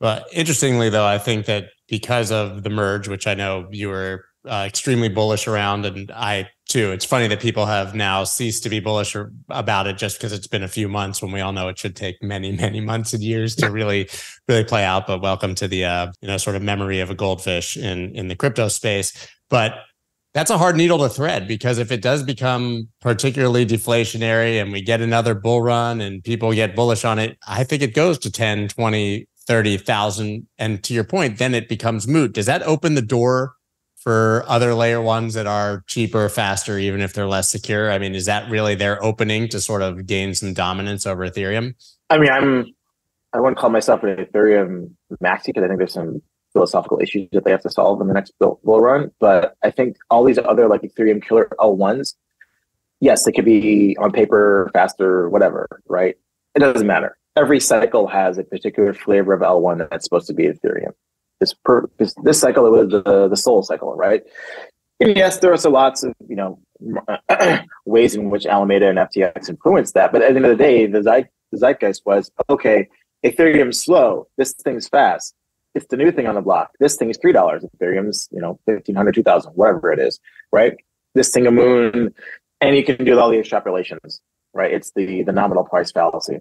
[0.00, 4.24] Well, interestingly though, I think that because of the merge, which I know you were
[4.46, 6.92] uh, extremely bullish around, and I too.
[6.92, 9.16] It's funny that people have now ceased to be bullish
[9.48, 11.96] about it just because it's been a few months when we all know it should
[11.96, 14.08] take many, many months and years to really,
[14.48, 15.06] really play out.
[15.06, 18.28] But welcome to the uh, you know sort of memory of a goldfish in in
[18.28, 19.28] the crypto space.
[19.48, 19.74] But
[20.34, 24.82] that's a hard needle to thread because if it does become particularly deflationary and we
[24.82, 28.30] get another bull run and people get bullish on it, I think it goes to
[28.30, 30.46] 10, 20, 30,000.
[30.58, 32.34] And to your point, then it becomes moot.
[32.34, 33.55] Does that open the door
[34.06, 37.90] for other layer ones that are cheaper, faster, even if they're less secure?
[37.90, 41.74] I mean, is that really their opening to sort of gain some dominance over Ethereum?
[42.08, 42.66] I mean, I'm
[43.32, 47.44] I wouldn't call myself an Ethereum maxi because I think there's some philosophical issues that
[47.44, 49.10] they have to solve in the next bull, bull run.
[49.18, 52.14] But I think all these other like Ethereum killer L1s,
[53.00, 56.14] yes, they could be on paper faster, whatever, right?
[56.54, 57.18] It doesn't matter.
[57.34, 60.92] Every cycle has a particular flavor of L1 that's supposed to be Ethereum
[61.40, 64.22] this per this, this cycle was the the Sol cycle, right?
[65.00, 66.58] And yes, there are lots of you know
[67.84, 70.86] ways in which Alameda and FTX influenced that, but at the end of the day,
[70.86, 72.88] the, zeit, the zeitgeist was okay.
[73.24, 74.28] Ethereum's slow.
[74.36, 75.34] This thing's fast.
[75.74, 76.70] It's the new thing on the block.
[76.80, 77.64] This thing is three dollars.
[77.64, 80.20] Ethereum's you know fifteen hundred, two thousand, whatever it is,
[80.52, 80.74] right?
[81.14, 82.14] This thing a moon,
[82.60, 84.20] and you can do all the extrapolations,
[84.54, 84.72] right?
[84.72, 86.40] It's the the nominal price fallacy.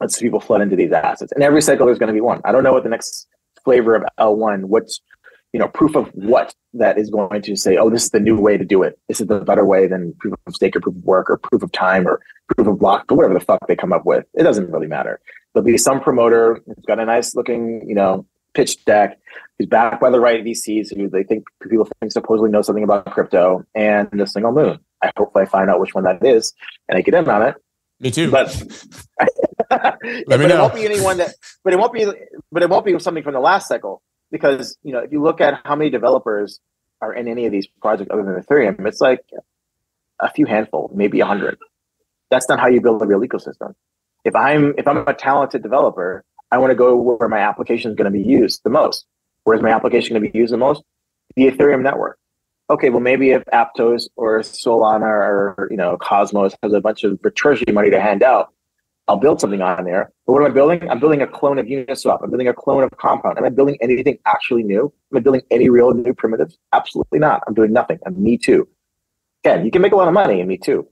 [0.00, 2.40] Let's people flood into these assets, and every cycle there's going to be one.
[2.44, 3.26] I don't know what the next
[3.66, 5.00] flavor of L1, what's
[5.52, 8.38] you know proof of what that is going to say, oh, this is the new
[8.38, 8.98] way to do it.
[9.08, 11.62] This is the better way than proof of stake or proof of work or proof
[11.62, 12.20] of time or
[12.54, 14.24] proof of block or whatever the fuck they come up with.
[14.34, 15.20] It doesn't really matter.
[15.52, 19.18] There'll be some promoter who's got a nice looking, you know, pitch deck,
[19.58, 23.06] who's backed by the right VCs who they think people think supposedly know something about
[23.06, 24.78] crypto and the single moon.
[25.02, 26.52] I hope I find out which one that is
[26.88, 27.54] and I get in on it.
[28.00, 28.30] Me too.
[28.30, 28.48] But
[29.70, 30.56] Let me but know.
[30.56, 31.34] it won't be anyone that.
[31.64, 32.06] But it won't be.
[32.52, 35.40] But it won't be something from the last cycle because you know if you look
[35.40, 36.60] at how many developers
[37.00, 39.20] are in any of these projects other than Ethereum, it's like
[40.20, 41.58] a few handful, maybe a hundred.
[42.30, 43.74] That's not how you build a real ecosystem.
[44.24, 47.96] If I'm if I'm a talented developer, I want to go where my application is
[47.96, 49.06] going to be used the most.
[49.44, 50.82] Where's my application going to be used the most?
[51.34, 52.18] The Ethereum network
[52.70, 57.20] okay, well, maybe if Aptos or Solana or you know Cosmos has a bunch of
[57.34, 58.52] treasury money to hand out,
[59.08, 60.12] I'll build something on there.
[60.26, 60.90] But what am I building?
[60.90, 62.22] I'm building a clone of Uniswap.
[62.22, 63.38] I'm building a clone of Compound.
[63.38, 64.92] Am I building anything actually new?
[65.12, 66.58] Am I building any real new primitives?
[66.72, 67.42] Absolutely not.
[67.46, 67.98] I'm doing nothing.
[68.04, 68.68] I'm me too.
[69.44, 70.88] Again, you can make a lot of money in me too,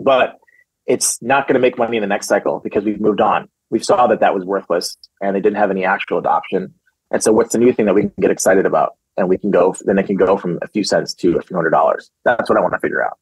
[0.00, 0.38] but
[0.86, 3.48] it's not going to make money in the next cycle because we've moved on.
[3.70, 6.74] We saw that that was worthless and they didn't have any actual adoption.
[7.10, 8.96] And so, what's the new thing that we can get excited about?
[9.16, 11.56] And we can go then it can go from a few cents to a few
[11.56, 12.10] hundred dollars.
[12.24, 13.18] That's what i want to figure out.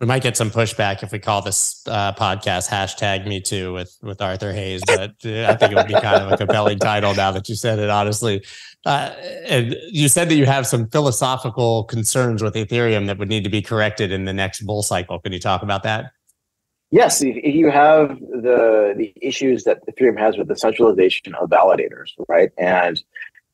[0.00, 3.96] We might get some pushback if we call this uh, podcast hashtag me too with
[4.02, 7.14] with arthur hayes but uh, i think it would be kind of a compelling title
[7.14, 8.44] now that you said it honestly.
[8.84, 9.14] Uh,
[9.46, 13.50] and you said that you have some philosophical concerns with ethereum that would need to
[13.50, 15.18] be corrected in the next bull cycle.
[15.20, 16.12] Can you talk about that?
[16.90, 22.10] Yes if you have the the issues that ethereum has with the centralization of validators
[22.28, 22.50] right?
[22.58, 23.02] And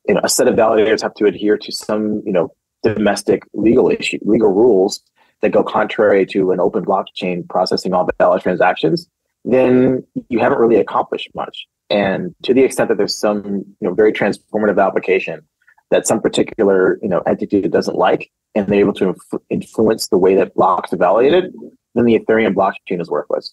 [0.08, 3.90] you know, a set of validators have to adhere to some, you know, domestic legal
[3.90, 5.02] issue, legal rules
[5.40, 9.08] that go contrary to an open blockchain processing all the valid transactions,
[9.44, 11.66] then you haven't really accomplished much.
[11.88, 13.44] And to the extent that there's some,
[13.80, 15.42] you know, very transformative application
[15.90, 20.18] that some particular, you know, entity doesn't like, and they're able to inf- influence the
[20.18, 21.52] way that blocks are validated,
[21.94, 23.52] then the Ethereum blockchain is worthless.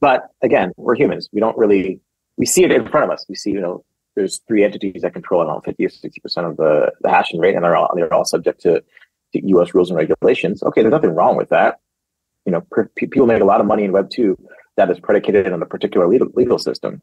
[0.00, 1.28] But again, we're humans.
[1.32, 2.00] We don't really
[2.40, 3.26] we see it in front of us.
[3.28, 3.84] We see, you know,
[4.20, 7.54] there's three entities that control around 50 or 60 percent of the, the hashing rate,
[7.54, 8.82] and they're all they're all subject to
[9.32, 9.74] U.S.
[9.74, 10.62] rules and regulations.
[10.62, 11.80] Okay, there's nothing wrong with that.
[12.44, 14.36] You know, per, people make a lot of money in Web two
[14.76, 17.02] that is predicated on a particular legal, legal system.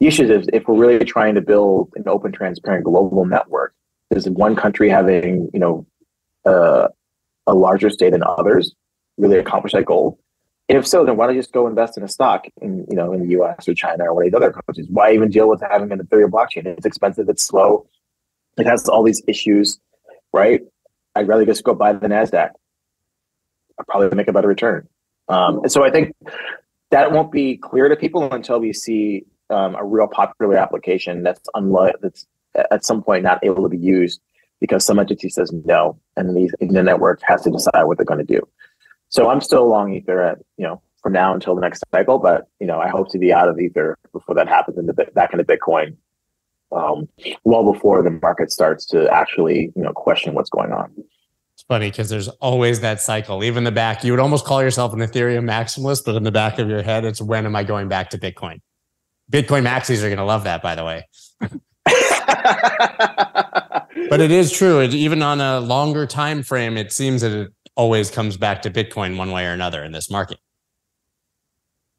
[0.00, 3.74] The issue is if we're really trying to build an open, transparent global network,
[4.10, 5.86] is one country having you know
[6.44, 6.88] uh,
[7.46, 8.74] a larger state than others
[9.18, 10.18] really accomplish that goal?
[10.68, 13.12] If so, then why don't you just go invest in a stock in you know
[13.12, 13.68] in the U.S.
[13.68, 14.86] or China or one of these other countries?
[14.88, 16.66] Why even deal with having an Ethereum blockchain?
[16.66, 17.28] It's expensive.
[17.28, 17.86] It's slow.
[18.58, 19.80] It has all these issues,
[20.32, 20.60] right?
[21.14, 22.50] I'd rather just go buy the Nasdaq.
[23.78, 24.88] I'll probably make a better return.
[25.28, 26.14] Um, and so I think
[26.90, 31.48] that won't be clear to people until we see um, a real popular application that's
[31.54, 32.26] unlike that's
[32.70, 34.20] at some point not able to be used
[34.60, 38.38] because some entity says no, and the network has to decide what they're going to
[38.38, 38.46] do.
[39.12, 42.48] So I'm still long Ether at you know from now until the next cycle, but
[42.58, 45.44] you know I hope to be out of Ether before that happens into back into
[45.44, 45.96] Bitcoin,
[46.72, 47.08] um,
[47.44, 50.90] well before the market starts to actually you know question what's going on.
[51.54, 53.44] It's funny because there's always that cycle.
[53.44, 56.58] Even the back, you would almost call yourself an Ethereum maximalist, but in the back
[56.58, 58.60] of your head, it's when am I going back to Bitcoin?
[59.30, 61.06] Bitcoin maxis are going to love that, by the way.
[64.08, 64.80] but it is true.
[64.80, 68.70] It, even on a longer time frame, it seems that it always comes back to
[68.70, 70.38] Bitcoin one way or another in this market.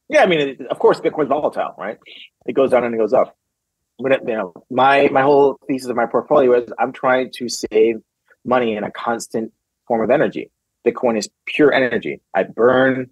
[0.09, 1.97] Yeah, I mean, it, of course, Bitcoin's volatile, right?
[2.45, 3.36] It goes down and it goes up.
[3.99, 7.97] But you know, my my whole thesis of my portfolio is I'm trying to save
[8.43, 9.51] money in a constant
[9.88, 10.51] form of energy.
[10.86, 12.19] Bitcoin is pure energy.
[12.33, 13.09] I burn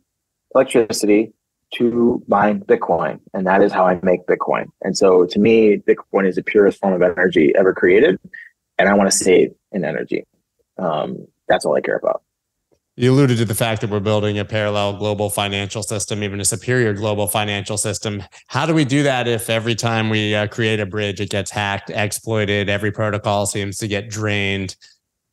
[0.54, 1.34] electricity
[1.76, 4.66] to mine Bitcoin, and that is how I make Bitcoin.
[4.82, 8.20] And so, to me, Bitcoin is the purest form of energy ever created,
[8.78, 10.26] and I want to save in energy.
[10.78, 12.24] Um, that's all I care about.
[12.98, 16.46] You alluded to the fact that we're building a parallel global financial system, even a
[16.46, 18.22] superior global financial system.
[18.48, 21.50] How do we do that if every time we uh, create a bridge, it gets
[21.50, 24.76] hacked, exploited, every protocol seems to get drained?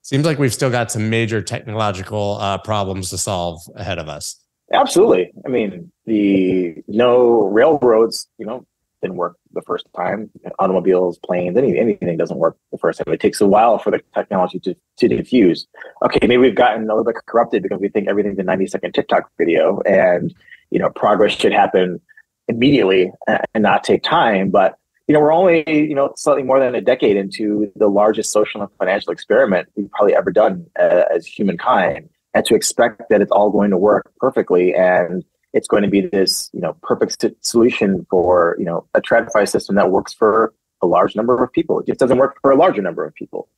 [0.03, 4.41] Seems like we've still got some major technological uh, problems to solve ahead of us.
[4.73, 5.33] Absolutely.
[5.45, 8.67] I mean, the no railroads, you know,
[9.03, 10.31] didn't work the first time.
[10.59, 13.13] Automobiles, planes, any, anything doesn't work the first time.
[13.13, 15.67] It takes a while for the technology to, to diffuse.
[16.05, 18.93] Okay, maybe we've gotten a little bit corrupted because we think everything's a 90 second
[18.93, 20.35] TikTok video and,
[20.71, 22.01] you know, progress should happen
[22.49, 24.51] immediately and not take time.
[24.51, 28.33] But, you know, we're only, you know, slightly more than a decade into the largest
[28.33, 32.09] social and financial experiment we've probably ever done uh, as humankind.
[32.35, 36.01] And to expect that it's all going to work perfectly and it's going to be
[36.01, 40.87] this you know perfect solution for you know a TradFi system that works for a
[40.87, 41.81] large number of people.
[41.81, 43.49] It just doesn't work for a larger number of people.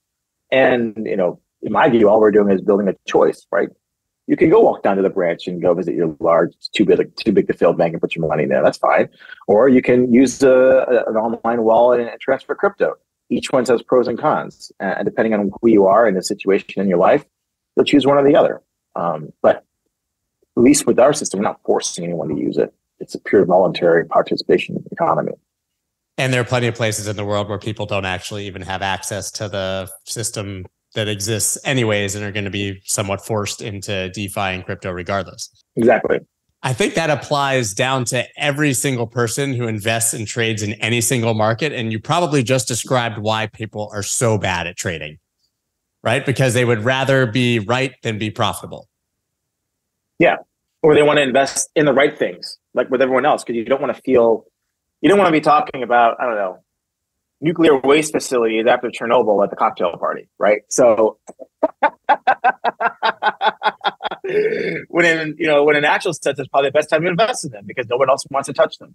[0.51, 3.69] And you know, in my view, all we're doing is building a choice, right?
[4.27, 7.17] You can go walk down to the branch and go visit your large, too big,
[7.17, 8.63] too big to fail bank and put your money there.
[8.63, 9.09] That's fine.
[9.49, 12.95] Or you can use a, an online wallet and transfer crypto.
[13.29, 16.81] Each one has pros and cons, and depending on who you are and the situation
[16.81, 17.25] in your life,
[17.77, 18.61] you'll choose one or the other.
[18.97, 19.65] Um, but
[20.61, 22.73] least with our system, we're not forcing anyone to use it.
[22.99, 25.33] It's a pure voluntary participation economy.
[26.19, 28.83] And there are plenty of places in the world where people don't actually even have
[28.83, 34.11] access to the system that exists anyways and are going to be somewhat forced into
[34.11, 35.51] DeFi and crypto regardless.
[35.77, 36.19] Exactly.
[36.63, 41.01] I think that applies down to every single person who invests and trades in any
[41.01, 41.73] single market.
[41.73, 45.19] And you probably just described why people are so bad at trading,
[46.03, 46.27] right?
[46.27, 48.89] Because they would rather be right than be profitable.
[50.19, 50.37] Yeah.
[50.83, 53.65] Or they want to invest in the right things, like with everyone else, because you
[53.65, 54.47] don't want to feel,
[55.03, 56.63] you don't want to be talking about, I don't know,
[57.41, 60.63] nuclear waste facilities after Chernobyl at the cocktail party, right?
[60.69, 61.19] So
[64.89, 67.45] when in you know when in actual sense it's probably the best time to invest
[67.45, 68.95] in them because no one else wants to touch them.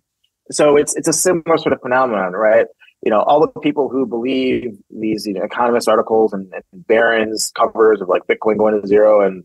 [0.51, 2.67] So it's it's a similar sort of phenomenon, right?
[3.03, 8.01] You know, all the people who believe these you know, economist articles and, and covers
[8.01, 9.43] of like Bitcoin going to zero and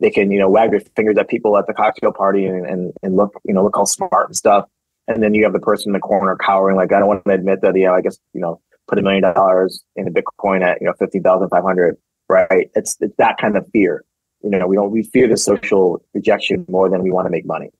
[0.00, 2.92] they can you know wag their fingers at people at the cocktail party and, and,
[3.02, 4.66] and look you know look all smart and stuff.
[5.08, 7.32] And then you have the person in the corner cowering like i don't want to
[7.32, 10.80] admit that yeah i guess you know put a million dollars in a bitcoin at
[10.80, 11.96] you know 15500
[12.30, 12.70] right?
[12.74, 14.04] It's it's that kind of fear.
[14.42, 17.44] You know we don't we fear the social rejection more than we want to make
[17.44, 17.70] money.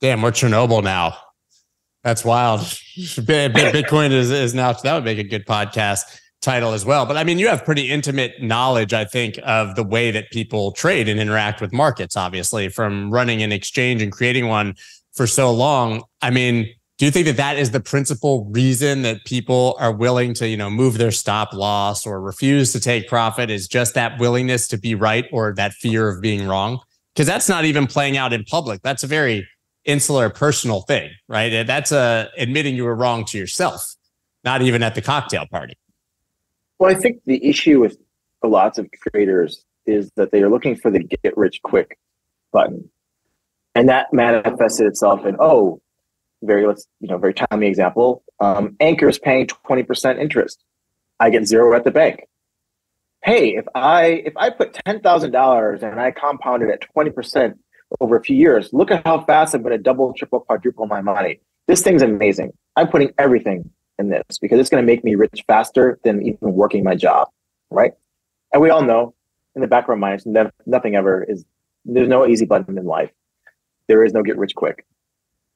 [0.00, 1.16] Damn we're chernobyl now.
[2.02, 2.60] That's wild.
[2.96, 6.02] Bitcoin is, is now that would make a good podcast
[6.44, 7.06] title as well.
[7.06, 10.72] But I mean, you have pretty intimate knowledge, I think, of the way that people
[10.72, 14.74] trade and interact with markets, obviously, from running an exchange and creating one
[15.14, 16.02] for so long.
[16.22, 16.68] I mean,
[16.98, 20.56] do you think that that is the principal reason that people are willing to, you
[20.56, 24.78] know, move their stop loss or refuse to take profit is just that willingness to
[24.78, 26.78] be right or that fear of being wrong?
[27.14, 28.82] Because that's not even playing out in public.
[28.82, 29.48] That's a very
[29.84, 31.66] insular personal thing, right?
[31.66, 33.94] That's a uh, admitting you were wrong to yourself,
[34.44, 35.74] not even at the cocktail party.
[36.84, 37.96] Well, I think the issue with
[38.42, 41.98] lots of creators is that they are looking for the get rich quick
[42.52, 42.90] button.
[43.74, 45.80] And that manifested itself in, oh,
[46.42, 48.22] very let's you know, very timely example.
[48.38, 50.62] Um, Anchor is paying 20% interest.
[51.18, 52.26] I get zero at the bank.
[53.22, 57.54] Hey, if I if I put ten thousand dollars and I compound it at 20%
[57.98, 61.40] over a few years, look at how fast I'm to double, triple, quadruple my money.
[61.66, 62.52] This thing's amazing.
[62.76, 66.38] I'm putting everything in this because it's going to make me rich faster than even
[66.40, 67.28] working my job,
[67.70, 67.92] right?
[68.52, 69.14] And we all know
[69.54, 70.26] in the back of our minds,
[70.66, 71.44] nothing ever is.
[71.84, 73.10] There's no easy button in life.
[73.88, 74.86] There is no get rich quick.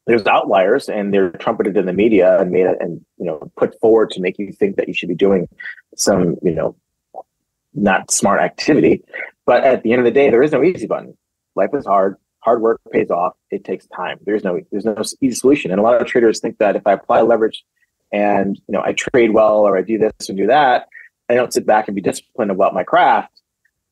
[0.06, 4.10] There's outliers, and they're trumpeted in the media and made and you know put forward
[4.10, 5.48] to make you think that you should be doing
[5.96, 6.76] some you know
[7.74, 9.02] not smart activity.
[9.46, 11.16] But at the end of the day, there is no easy button.
[11.54, 13.34] Life is hard hard work pays off.
[13.50, 14.18] It takes time.
[14.24, 15.70] There's no there's no easy solution.
[15.70, 17.64] And a lot of traders think that if I apply leverage
[18.12, 20.88] and you know I trade well or I do this and do that,
[21.28, 23.42] I don't sit back and be disciplined about my craft,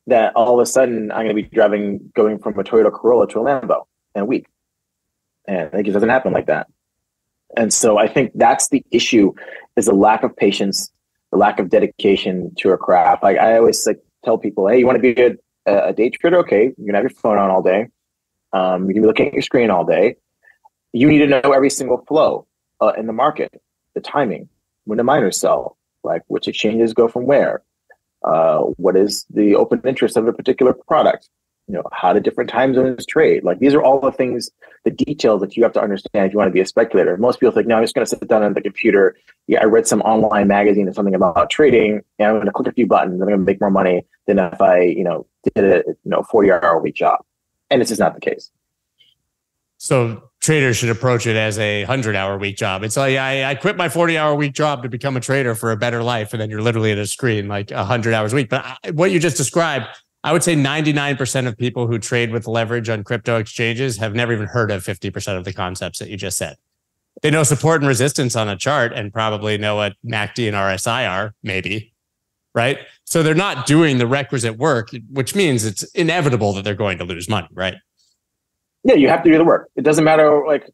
[0.06, 3.28] that all of a sudden I'm going to be driving going from a Toyota Corolla
[3.28, 4.46] to a Lambo in a week.
[5.46, 6.68] And it doesn't happen like that.
[7.56, 9.32] And so I think that's the issue
[9.76, 10.90] is a lack of patience,
[11.30, 13.22] the lack of dedication to a craft.
[13.22, 15.20] Like I always like tell people, hey, you want to be
[15.66, 16.38] a, a day trader?
[16.38, 17.88] Okay, you're gonna have your phone on all day.
[18.52, 20.16] Um, you can be looking at your screen all day.
[20.92, 22.46] You need to know every single flow
[22.80, 23.60] uh, in the market,
[23.96, 24.48] the timing,
[24.84, 27.62] when the miners sell, like which exchanges go from where,
[28.22, 31.28] uh, what is the open interest of a particular product,
[31.66, 33.42] you know, how do different time zones trade.
[33.42, 34.52] Like these are all the things,
[34.84, 37.16] the details that you have to understand if you want to be a speculator.
[37.16, 39.16] Most people think, no, I'm just going to sit down on the computer.
[39.48, 42.68] Yeah, I read some online magazine or something about trading, and I'm going to click
[42.68, 43.20] a few buttons.
[43.20, 46.22] I'm going to make more money than if I, you know, did a you know
[46.22, 47.24] 40 hour week job
[47.70, 48.50] and this is not the case.
[49.78, 52.84] So traders should approach it as a hundred hour week job.
[52.84, 55.72] It's like I, I quit my 40 hour week job to become a trader for
[55.72, 56.32] a better life.
[56.32, 58.48] And then you're literally at a screen like a hundred hours a week.
[58.48, 59.86] But I, what you just described,
[60.22, 64.32] I would say 99% of people who trade with leverage on crypto exchanges have never
[64.32, 66.56] even heard of 50% of the concepts that you just said.
[67.22, 71.10] They know support and resistance on a chart and probably know what MACD and RSI
[71.10, 71.92] are, maybe,
[72.54, 72.78] right?
[73.04, 77.04] So they're not doing the requisite work, which means it's inevitable that they're going to
[77.04, 77.74] lose money, right?
[78.86, 79.68] Yeah, you have to do the work.
[79.74, 80.70] It doesn't matter like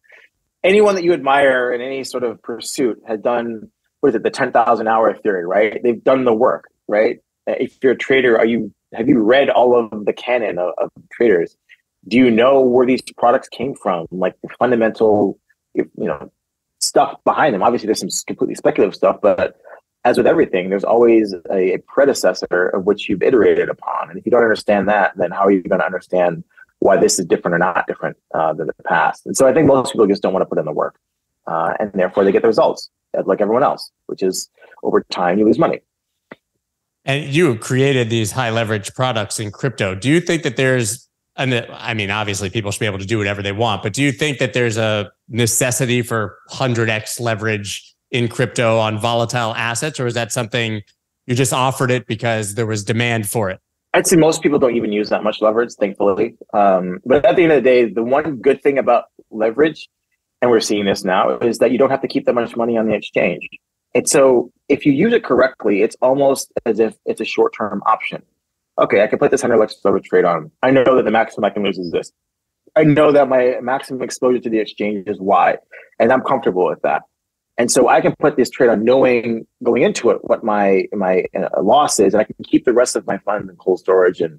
[0.63, 4.31] anyone that you admire in any sort of pursuit has done what is it, the
[4.31, 5.81] 10,000 hour theory, right?
[5.83, 7.21] They've done the work, right?
[7.47, 10.91] If you're a trader, are you have you read all of the canon of, of
[11.11, 11.57] traders?
[12.07, 14.07] Do you know where these products came from?
[14.11, 15.39] Like the fundamental,
[15.73, 16.31] you know,
[16.81, 17.63] stuff behind them.
[17.63, 19.57] Obviously, there's some completely speculative stuff, but
[20.05, 24.11] as with everything, there's always a, a, predecessor of which you've iterated upon.
[24.11, 26.43] And if you don't understand that, then how are you going to understand
[26.83, 29.25] why this is different or not different uh, than the past?
[29.25, 30.99] And so I think most people just don't want to put in the work.
[31.47, 32.91] Uh, and therefore they get the results
[33.25, 34.49] like everyone else, which is
[34.83, 35.81] over time you lose money.
[37.05, 39.95] And you created these high leverage products in crypto.
[39.95, 43.17] Do you think that there's and I mean, obviously, people should be able to do
[43.17, 48.29] whatever they want, but do you think that there's a necessity for 100x leverage in
[48.29, 50.83] crypto on volatile assets, or is that something
[51.27, 53.61] you just offered it because there was demand for it?
[53.95, 56.37] I'd say most people don't even use that much leverage, thankfully.
[56.55, 59.89] Um, but at the end of the day, the one good thing about leverage,
[60.41, 62.79] and we're seeing this now, is that you don't have to keep that much money
[62.79, 63.47] on the exchange.
[63.95, 67.83] And so if you use it correctly, it's almost as if it's a short term
[67.85, 68.23] option.
[68.79, 70.51] Okay, I can put this 100x leverage trade on.
[70.63, 72.11] I know that the maximum I can lose is this.
[72.75, 75.59] I know that my maximum exposure to the exchange is Y,
[75.99, 77.03] and I'm comfortable with that.
[77.59, 81.25] And so I can put this trade on knowing going into it what my my
[81.37, 84.21] uh, loss is, and I can keep the rest of my funds in cold storage
[84.21, 84.39] and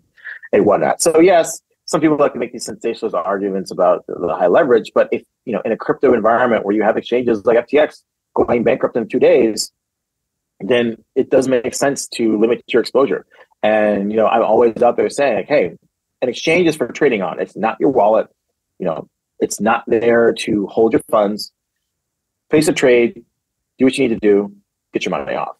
[0.51, 1.01] and whatnot.
[1.01, 5.09] So yes, some people like to make these sensationalist arguments about the, high leverage, but
[5.11, 8.01] if you know in a crypto environment where you have exchanges like FTX
[8.35, 9.71] going bankrupt in two days,
[10.59, 13.25] then it does make sense to limit your exposure.
[13.61, 15.77] And you know I'm always out there saying, like, hey,
[16.23, 17.39] an exchange is for trading on.
[17.39, 18.27] It's not your wallet.
[18.79, 19.07] You know,
[19.39, 21.51] it's not there to hold your funds
[22.53, 23.25] place a trade,
[23.79, 24.55] do what you need to do,
[24.93, 25.55] get your money off.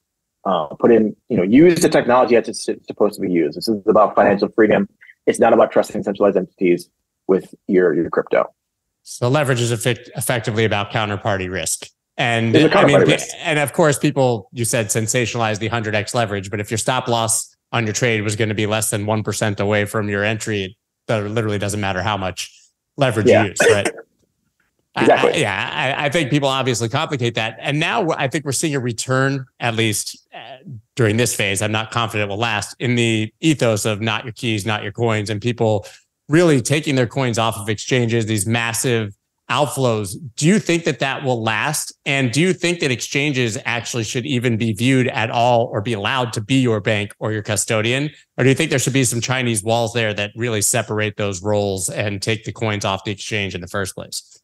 [0.46, 3.58] Uh, put in, you know, use the technology as it's supposed to be used.
[3.58, 4.88] This is about financial freedom.
[5.26, 6.90] It's not about trusting centralized entities
[7.28, 8.54] with your your crypto.
[9.02, 11.88] So leverage is effect- effectively about counterparty risk.
[12.18, 13.28] And I mean, risk.
[13.40, 17.56] and of course, people you said sensationalize the 100x leverage, but if your stop loss
[17.72, 20.78] on your trade was going to be less than 1% away from your entry,
[21.08, 22.52] that literally doesn't matter how much
[22.98, 23.44] leverage yeah.
[23.44, 23.88] you use, right?
[24.96, 25.34] Exactly.
[25.34, 28.76] I, yeah, I, I, think people obviously complicate that, and now I think we're seeing
[28.76, 30.58] a return, at least uh,
[30.96, 31.64] during this phase.
[31.64, 34.92] I'm not confident it will last in the ethos of not your keys, not your
[34.92, 35.88] coins, and people
[36.30, 38.28] really taking their coins off of exchanges.
[38.28, 39.16] These massive
[39.50, 40.16] outflows.
[40.36, 41.94] Do you think that that will last?
[42.06, 45.94] And do you think that exchanges actually should even be viewed at all or be
[45.94, 48.10] allowed to be your bank or your custodian?
[48.38, 51.42] Or do you think there should be some Chinese walls there that really separate those
[51.42, 54.40] roles and take the coins off the exchange in the first place?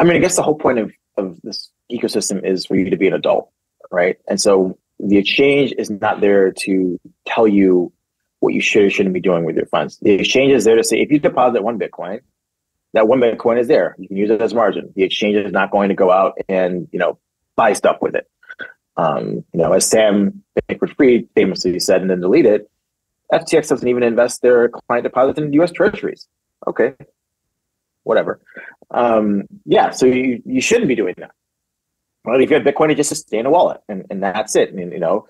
[0.00, 2.96] I mean, I guess the whole point of, of this ecosystem is for you to
[2.96, 3.50] be an adult,
[3.90, 4.16] right?
[4.28, 7.92] And so the exchange is not there to tell you
[8.38, 9.98] what you should or shouldn't be doing with your funds.
[9.98, 12.20] The exchange is there to say if you deposit one Bitcoin,
[12.94, 13.94] that one Bitcoin is there.
[13.98, 14.90] You can use it as margin.
[14.96, 17.18] The exchange is not going to go out and you know
[17.54, 18.26] buy stuff with it.
[18.96, 22.70] Um, you know, as Sam Bankman-Fried famously said and then deleted, it,
[23.32, 25.72] FTX doesn't even invest their client deposits in U.S.
[25.72, 26.26] Treasuries.
[26.66, 26.94] Okay,
[28.02, 28.40] whatever.
[28.90, 31.32] Um, yeah, so you you shouldn't be doing that.
[32.24, 34.72] Well, if you have Bitcoin, it just stay in a wallet, and, and that's it.
[34.72, 35.26] And you know,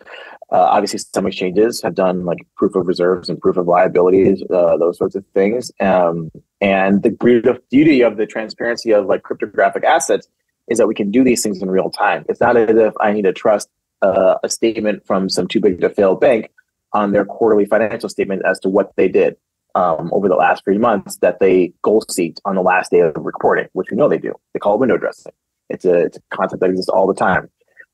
[0.50, 4.76] uh, obviously, some exchanges have done like proof of reserves and proof of liabilities, uh,
[4.76, 5.70] those sorts of things.
[5.80, 6.30] Um,
[6.60, 10.26] and the beauty of the transparency of like cryptographic assets
[10.68, 12.24] is that we can do these things in real time.
[12.28, 13.68] It's not as if I need to trust
[14.02, 16.50] uh, a statement from some too big to fail bank
[16.92, 19.36] on their quarterly financial statement as to what they did
[19.74, 23.14] um, over the last three months that they goal seeked on the last day of
[23.16, 24.34] reporting, which we know they do.
[24.52, 25.32] They call it window dressing.
[25.68, 27.48] It's a, it's a concept that exists all the time,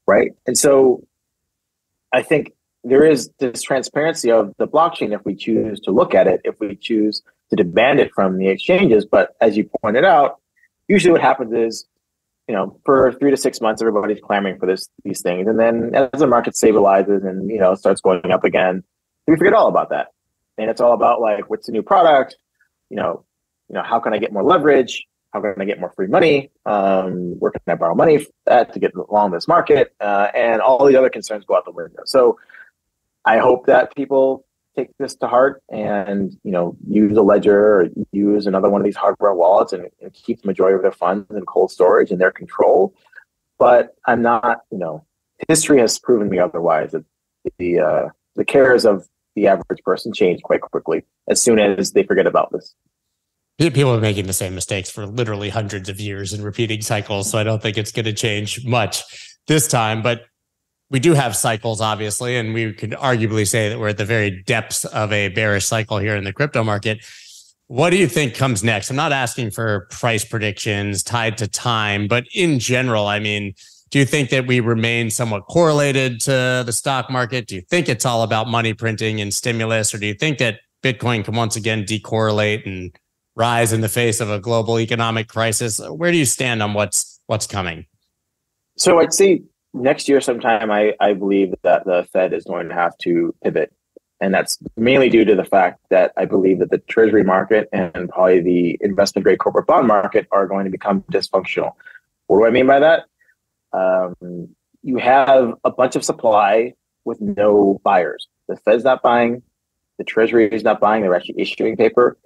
[0.07, 0.33] right?
[0.47, 1.05] And so
[2.13, 2.53] I think
[2.85, 6.55] there is this transparency of the blockchain if we choose to look at it, if
[6.61, 9.05] we choose to demand it from the exchanges.
[9.05, 10.41] But as you pointed out,
[10.89, 11.87] usually what happens is,
[12.49, 15.95] you know, for three to six months, everybody's clamoring for this these things, and then
[15.95, 18.85] as the market stabilizes and you know starts going up again,
[19.27, 20.13] we forget all about that,
[20.59, 22.37] and it's all about like what's the new product,
[22.91, 23.25] you know,
[23.69, 26.51] you know how can I get more leverage, how can I get more free money?
[26.65, 29.95] Um, where can I borrow money at to get along this market?
[30.01, 32.03] Uh, and all the other concerns go out the window.
[32.05, 32.39] So
[33.25, 34.47] I hope that people
[34.77, 38.85] take this to heart and you know use a ledger or use another one of
[38.85, 42.19] these hardware wallets and, and keep the majority of their funds in cold storage in
[42.19, 42.95] their control.
[43.59, 45.07] But I'm not, you know,
[45.49, 46.93] history has proven me otherwise.
[46.93, 47.05] That
[47.59, 52.03] the uh, the cares of the average person change quite quickly as soon as they
[52.03, 52.75] forget about this
[53.59, 57.31] people are making the same mistakes for literally hundreds of years in repeating cycles.
[57.31, 59.03] So I don't think it's going to change much
[59.47, 60.03] this time.
[60.03, 60.27] But
[60.91, 64.43] we do have cycles, obviously, and we could arguably say that we're at the very
[64.43, 67.05] depths of a bearish cycle here in the crypto market.
[67.69, 68.91] What do you think comes next?
[68.91, 73.55] I'm not asking for price predictions tied to time, but in general, I mean,
[73.91, 77.47] do you think that we remain somewhat correlated to the stock market?
[77.47, 80.61] Do you think it's all about money printing and stimulus, or do you think that
[80.83, 82.97] Bitcoin can once again decorrelate and
[83.37, 85.79] rise in the face of a global economic crisis.
[85.79, 87.87] Where do you stand on what's what's coming?
[88.77, 92.75] So I'd say next year sometime I, I believe that the Fed is going to
[92.75, 93.73] have to pivot.
[94.19, 98.09] And that's mainly due to the fact that I believe that the treasury market and
[98.09, 101.73] probably the investment grade corporate bond market are going to become dysfunctional.
[102.27, 103.05] What do I mean by that?
[103.77, 104.49] Um,
[104.83, 106.73] you have a bunch of supply
[107.05, 108.27] with no buyers.
[108.49, 109.43] The Fed's not buying,
[109.99, 112.17] the treasury is not buying, they're actually issuing paper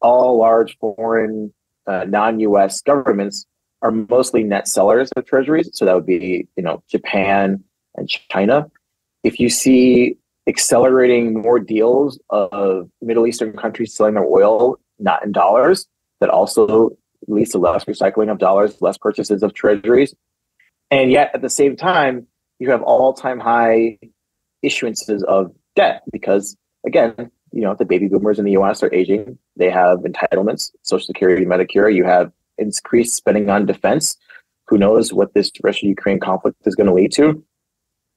[0.00, 1.52] all large foreign
[1.86, 2.80] uh, non-U.S.
[2.82, 3.46] governments
[3.82, 5.70] are mostly net sellers of treasuries.
[5.72, 7.62] So that would be, you know, Japan
[7.96, 8.66] and China.
[9.22, 10.16] If you see
[10.48, 15.86] accelerating more deals of Middle Eastern countries selling their oil not in dollars,
[16.20, 16.90] that also
[17.28, 20.14] leads to less recycling of dollars, less purchases of treasuries.
[20.90, 22.26] And yet at the same time,
[22.58, 23.98] you have all-time high
[24.64, 26.56] issuances of debt because
[26.86, 29.38] again, you know, the baby boomers in the US are aging.
[29.56, 31.94] They have entitlements, Social Security, Medicare.
[31.94, 34.16] You have increased spending on defense.
[34.68, 37.42] Who knows what this Russia Ukraine conflict is going to lead to?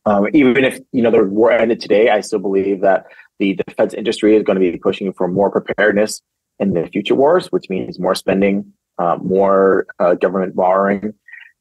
[0.05, 3.05] Um, even if you know the war ended today, I still believe that
[3.37, 6.21] the defense industry is going to be pushing for more preparedness
[6.57, 11.13] in the future wars, which means more spending, uh, more uh, government borrowing,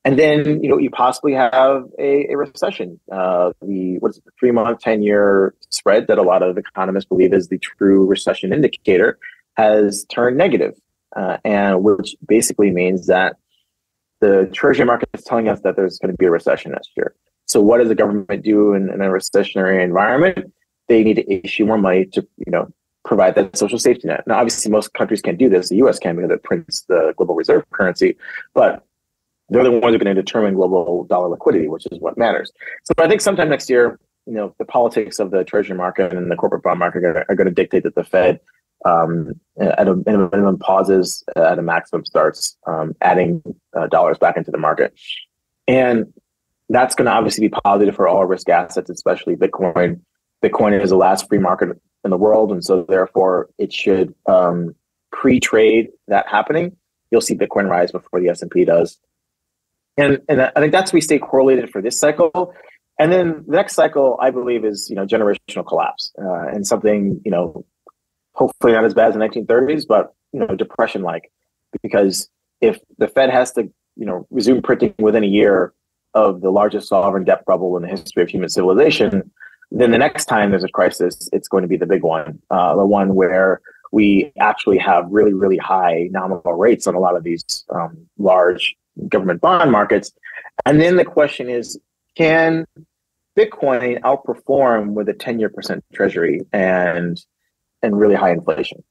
[0.05, 3.01] and then you know you possibly have a, a recession.
[3.11, 7.33] Uh, the what's the three month, ten year spread that a lot of economists believe
[7.33, 9.19] is the true recession indicator
[9.57, 10.75] has turned negative,
[11.17, 13.37] uh, and which basically means that
[14.21, 17.15] the treasury market is telling us that there's going to be a recession next year.
[17.47, 20.53] So what does the government do in, in a recessionary environment?
[20.89, 22.69] They need to issue more money to you know
[23.05, 24.27] provide that social safety net.
[24.27, 25.71] Now, obviously, most countries can't do this.
[25.71, 25.99] The U.S.
[25.99, 28.17] can because it prints the global reserve currency,
[28.55, 28.85] but
[29.49, 32.53] they're the ones who are going to determine global dollar liquidity, which is what matters.
[32.85, 36.31] So I think sometime next year, you know, the politics of the treasury market and
[36.31, 38.41] the corporate bond market are, are going to dictate that the Fed
[38.85, 43.43] um, at a minimum pauses, uh, at a maximum starts um, adding
[43.75, 44.95] uh, dollars back into the market.
[45.67, 46.13] And
[46.69, 50.01] that's going to obviously be positive for all risk assets, especially Bitcoin.
[50.45, 51.71] Bitcoin is the last free market
[52.05, 52.53] in the world.
[52.53, 54.75] And so therefore it should um,
[55.11, 56.77] pre-trade that happening
[57.11, 58.99] you'll see Bitcoin rise before the S and P does.
[59.99, 62.55] And and I think that's we stay correlated for this cycle.
[63.01, 67.21] And then the next cycle, I believe, is you know generational collapse uh, and something
[67.25, 67.67] you know
[68.33, 71.31] hopefully not as bad as the 1930s, but you know depression like
[71.83, 72.31] because
[72.61, 73.63] if the Fed has to
[73.97, 75.75] you know resume printing within a year
[76.15, 79.31] of the largest sovereign debt bubble in the history of human civilization,
[79.71, 82.75] then the next time there's a crisis, it's going to be the big one, uh,
[82.75, 83.61] the one where
[83.93, 88.77] we actually have really, really high nominal rates on a lot of these um, large
[89.09, 90.13] government bond markets.
[90.67, 91.79] And then the question is,
[92.17, 92.67] can
[93.39, 97.25] Bitcoin outperform with a 10 year percent treasury and
[97.83, 98.83] and really high inflation?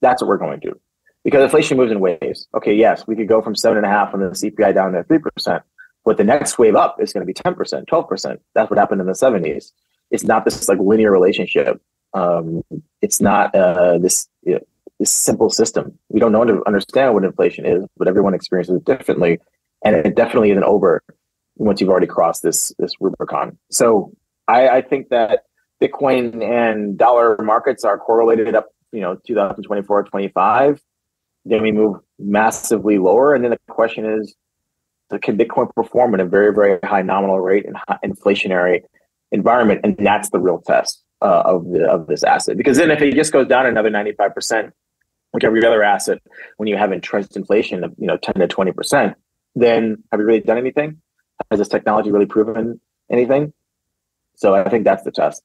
[0.00, 0.80] That's what we're going to do.
[1.24, 2.46] Because inflation moves in waves.
[2.54, 5.02] Okay, yes, we could go from seven and a half on the CPI down to
[5.04, 5.62] three percent,
[6.04, 8.38] but the next wave up is going to be 10%, 12%.
[8.54, 9.72] That's what happened in the 70s.
[10.10, 11.82] It's not this like linear relationship.
[12.14, 12.62] Um,
[13.02, 14.60] it's not uh, this you know,
[14.98, 15.98] this simple system.
[16.08, 19.38] We don't know to understand what inflation is, but everyone experiences it differently,
[19.84, 21.02] and it definitely isn't over
[21.56, 23.58] once you've already crossed this this Rubicon.
[23.70, 24.12] So
[24.46, 25.44] I, I think that
[25.80, 30.80] Bitcoin and dollar markets are correlated up, you know, 2024, 25.
[31.44, 34.34] Then we move massively lower, and then the question is,
[35.22, 38.82] can Bitcoin perform at a very, very high nominal rate and inflationary
[39.32, 39.80] environment?
[39.84, 42.56] And that's the real test uh, of the of this asset.
[42.56, 44.72] Because then if it just goes down another 95%,
[45.32, 46.18] like every other asset,
[46.56, 49.14] when you have entrenched inflation of you know 10 to 20%,
[49.54, 51.00] then have you really done anything?
[51.50, 53.52] Has this technology really proven anything?
[54.36, 55.42] So I think that's the test.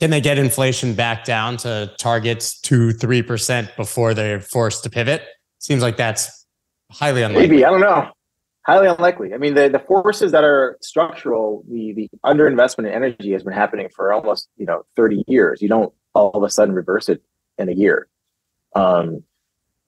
[0.00, 4.90] Can they get inflation back down to targets two, three percent before they're forced to
[4.90, 5.22] pivot?
[5.58, 6.46] Seems like that's
[6.90, 7.48] highly unlikely.
[7.48, 8.10] Maybe I don't know.
[8.66, 9.34] Highly unlikely.
[9.34, 13.52] I mean, the, the forces that are structural, the the underinvestment in energy has been
[13.52, 15.62] happening for almost you know 30 years.
[15.62, 17.22] You don't all of a sudden reverse it
[17.58, 18.08] in a year.
[18.74, 19.22] Um,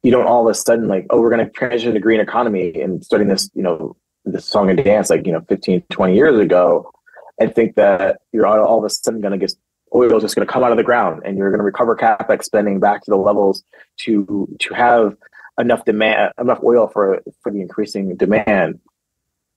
[0.03, 2.80] you don't all of a sudden like, oh, we're going to transition to green economy
[2.80, 6.39] and starting this, you know, this song and dance like you know 15, 20 years
[6.39, 6.93] ago,
[7.41, 9.53] and think that you're all, of a sudden going to get
[9.95, 11.97] oil is just going to come out of the ground and you're going to recover
[11.97, 13.62] capex spending back to the levels
[13.99, 15.16] to to have
[15.59, 18.80] enough demand, enough oil for for the increasing demand.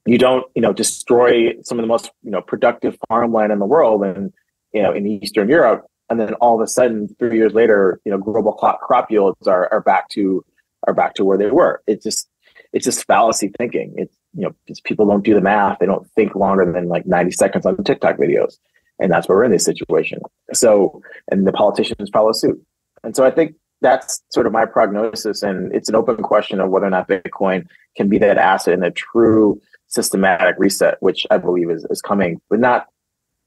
[0.05, 3.65] You don't, you know, destroy some of the most, you know, productive farmland in the
[3.65, 4.31] world, and
[4.73, 8.11] you know, in Eastern Europe, and then all of a sudden, three years later, you
[8.11, 10.43] know, global crop, crop yields are are back to
[10.87, 11.81] are back to where they were.
[11.87, 12.29] It's just
[12.73, 13.93] it's just fallacy thinking.
[13.97, 15.79] It's you know, people don't do the math.
[15.79, 18.57] They don't think longer than like 90 seconds on TikTok videos.
[18.99, 20.19] And that's where we're in this situation.
[20.53, 21.01] So,
[21.31, 22.61] and the politicians follow suit.
[23.03, 25.41] And so I think that's sort of my prognosis.
[25.41, 28.83] And it's an open question of whether or not Bitcoin can be that asset in
[28.83, 32.87] a true systematic reset, which I believe is, is coming, but not,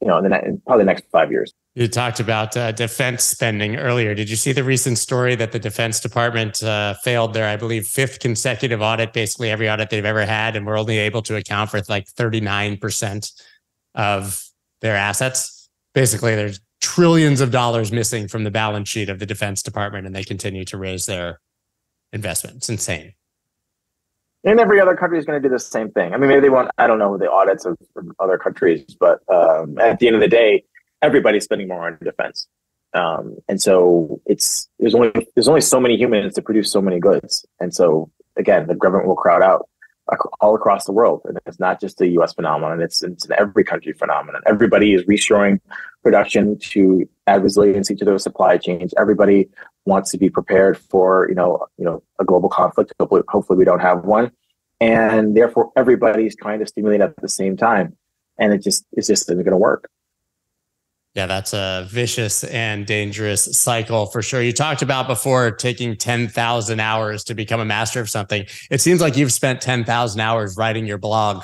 [0.02, 1.54] you know, in, the, in probably the next five years.
[1.76, 4.16] You talked about uh, defense spending earlier.
[4.16, 7.86] Did you see the recent story that the Defense Department uh, failed their, I believe,
[7.86, 11.70] fifth consecutive audit, basically every audit they've ever had, and we're only able to account
[11.70, 13.42] for like 39%
[13.94, 14.44] of
[14.80, 15.68] their assets?
[15.94, 20.16] Basically, there's trillions of dollars missing from the balance sheet of the Defense Department, and
[20.16, 21.40] they continue to raise their
[22.12, 22.56] investment.
[22.56, 23.12] It's insane.
[24.44, 26.14] And every other country is going to do the same thing.
[26.14, 27.76] I mean, maybe they want, I don't know the audits of,
[28.18, 30.64] other countries, but um, at the end of the day,
[31.00, 32.48] everybody's spending more on defense.
[32.94, 37.00] Um, and so it's there's only there's only so many humans to produce so many
[37.00, 37.46] goods.
[37.58, 39.68] And so again, the government will crowd out
[40.40, 41.22] all across the world.
[41.24, 44.42] And it's not just a US phenomenon, it's, it's an every country phenomenon.
[44.46, 45.60] Everybody is reshoring
[46.02, 48.92] production to add resiliency to their supply chains.
[48.98, 49.48] Everybody
[49.84, 52.92] wants to be prepared for, you know, you know, a global conflict.
[52.98, 54.32] Hopefully, hopefully we don't have one.
[54.80, 57.96] And therefore everybody's trying to stimulate at the same time.
[58.38, 59.88] And it just it's just isn't gonna work.
[61.14, 64.40] Yeah, that's a vicious and dangerous cycle for sure.
[64.40, 68.46] You talked about before taking 10,000 hours to become a master of something.
[68.70, 71.42] It seems like you've spent 10,000 hours writing your blog.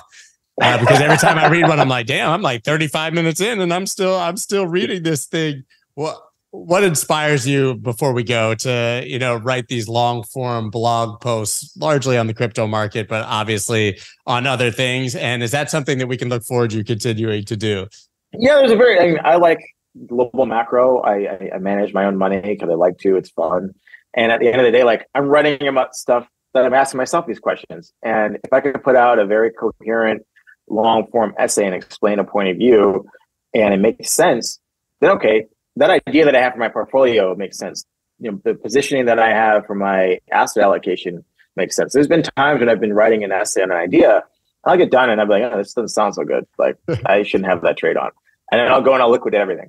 [0.61, 3.61] Uh, because every time I read one, I'm like, damn, I'm like 35 minutes in
[3.61, 5.65] and I'm still, I'm still reading this thing.
[5.95, 6.19] What,
[6.51, 11.77] what inspires you before we go to, you know, write these long form blog posts,
[11.77, 15.15] largely on the crypto market, but obviously on other things?
[15.15, 17.87] And is that something that we can look forward to continuing to do?
[18.33, 18.99] Yeah, there's a very.
[18.99, 19.61] I, mean, I like
[20.07, 21.01] global macro.
[21.01, 23.17] I, I, I manage my own money because I like to.
[23.17, 23.75] It's fun.
[24.15, 26.99] And at the end of the day, like I'm writing about stuff that I'm asking
[26.99, 27.93] myself these questions.
[28.03, 30.23] And if I could put out a very coherent,
[30.69, 33.07] long form essay and explain a point of view,
[33.55, 34.59] and it makes sense,
[35.01, 37.85] then okay, that idea that I have for my portfolio makes sense.
[38.19, 41.25] You know, the positioning that I have for my asset allocation
[41.57, 41.93] makes sense.
[41.93, 44.25] There's been times when I've been writing an essay on an idea
[44.65, 46.47] I'll get done and I'll be like, oh, this doesn't sound so good.
[46.59, 48.11] Like I shouldn't have that trade on.
[48.51, 49.69] And then I'll go and I'll liquidate everything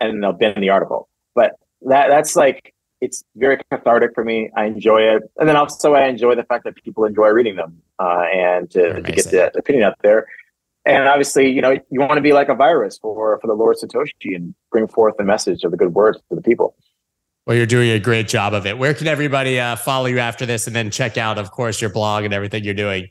[0.00, 1.08] and I'll bin the article.
[1.34, 4.50] But that that's like it's very cathartic for me.
[4.56, 7.80] I enjoy it, and then also I enjoy the fact that people enjoy reading them
[7.98, 10.26] uh, and to, to, get that opinion out there.
[10.84, 13.76] And obviously, you know, you want to be like a virus for for the Lord
[13.76, 16.74] Satoshi and bring forth the message of the good words to the people.
[17.46, 18.76] Well, you're doing a great job of it.
[18.76, 21.90] Where can everybody uh, follow you after this, and then check out, of course, your
[21.90, 23.08] blog and everything you're doing?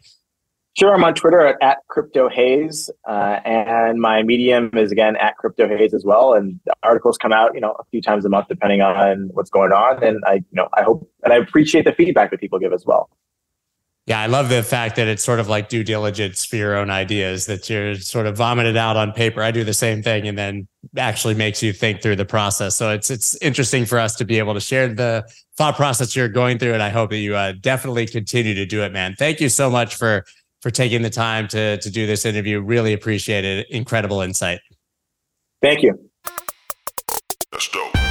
[0.77, 5.35] Sure, I'm on Twitter at, at Crypto Hayes, uh, and my Medium is again at
[5.37, 6.35] Crypto Hayes as well.
[6.35, 9.71] And articles come out, you know, a few times a month depending on what's going
[9.71, 10.03] on.
[10.03, 12.85] And I, you know, I hope and I appreciate the feedback that people give as
[12.85, 13.09] well.
[14.05, 16.89] Yeah, I love the fact that it's sort of like due diligence for your own
[16.89, 19.41] ideas that you're sort of vomited out on paper.
[19.41, 22.75] I do the same thing, and then actually makes you think through the process.
[22.75, 26.29] So it's it's interesting for us to be able to share the thought process you're
[26.29, 29.15] going through, and I hope that you uh, definitely continue to do it, man.
[29.17, 30.23] Thank you so much for
[30.61, 32.61] for taking the time to to do this interview.
[32.61, 33.67] Really appreciate it.
[33.69, 34.59] Incredible insight.
[35.61, 36.09] Thank you.
[37.51, 38.06] That's dope.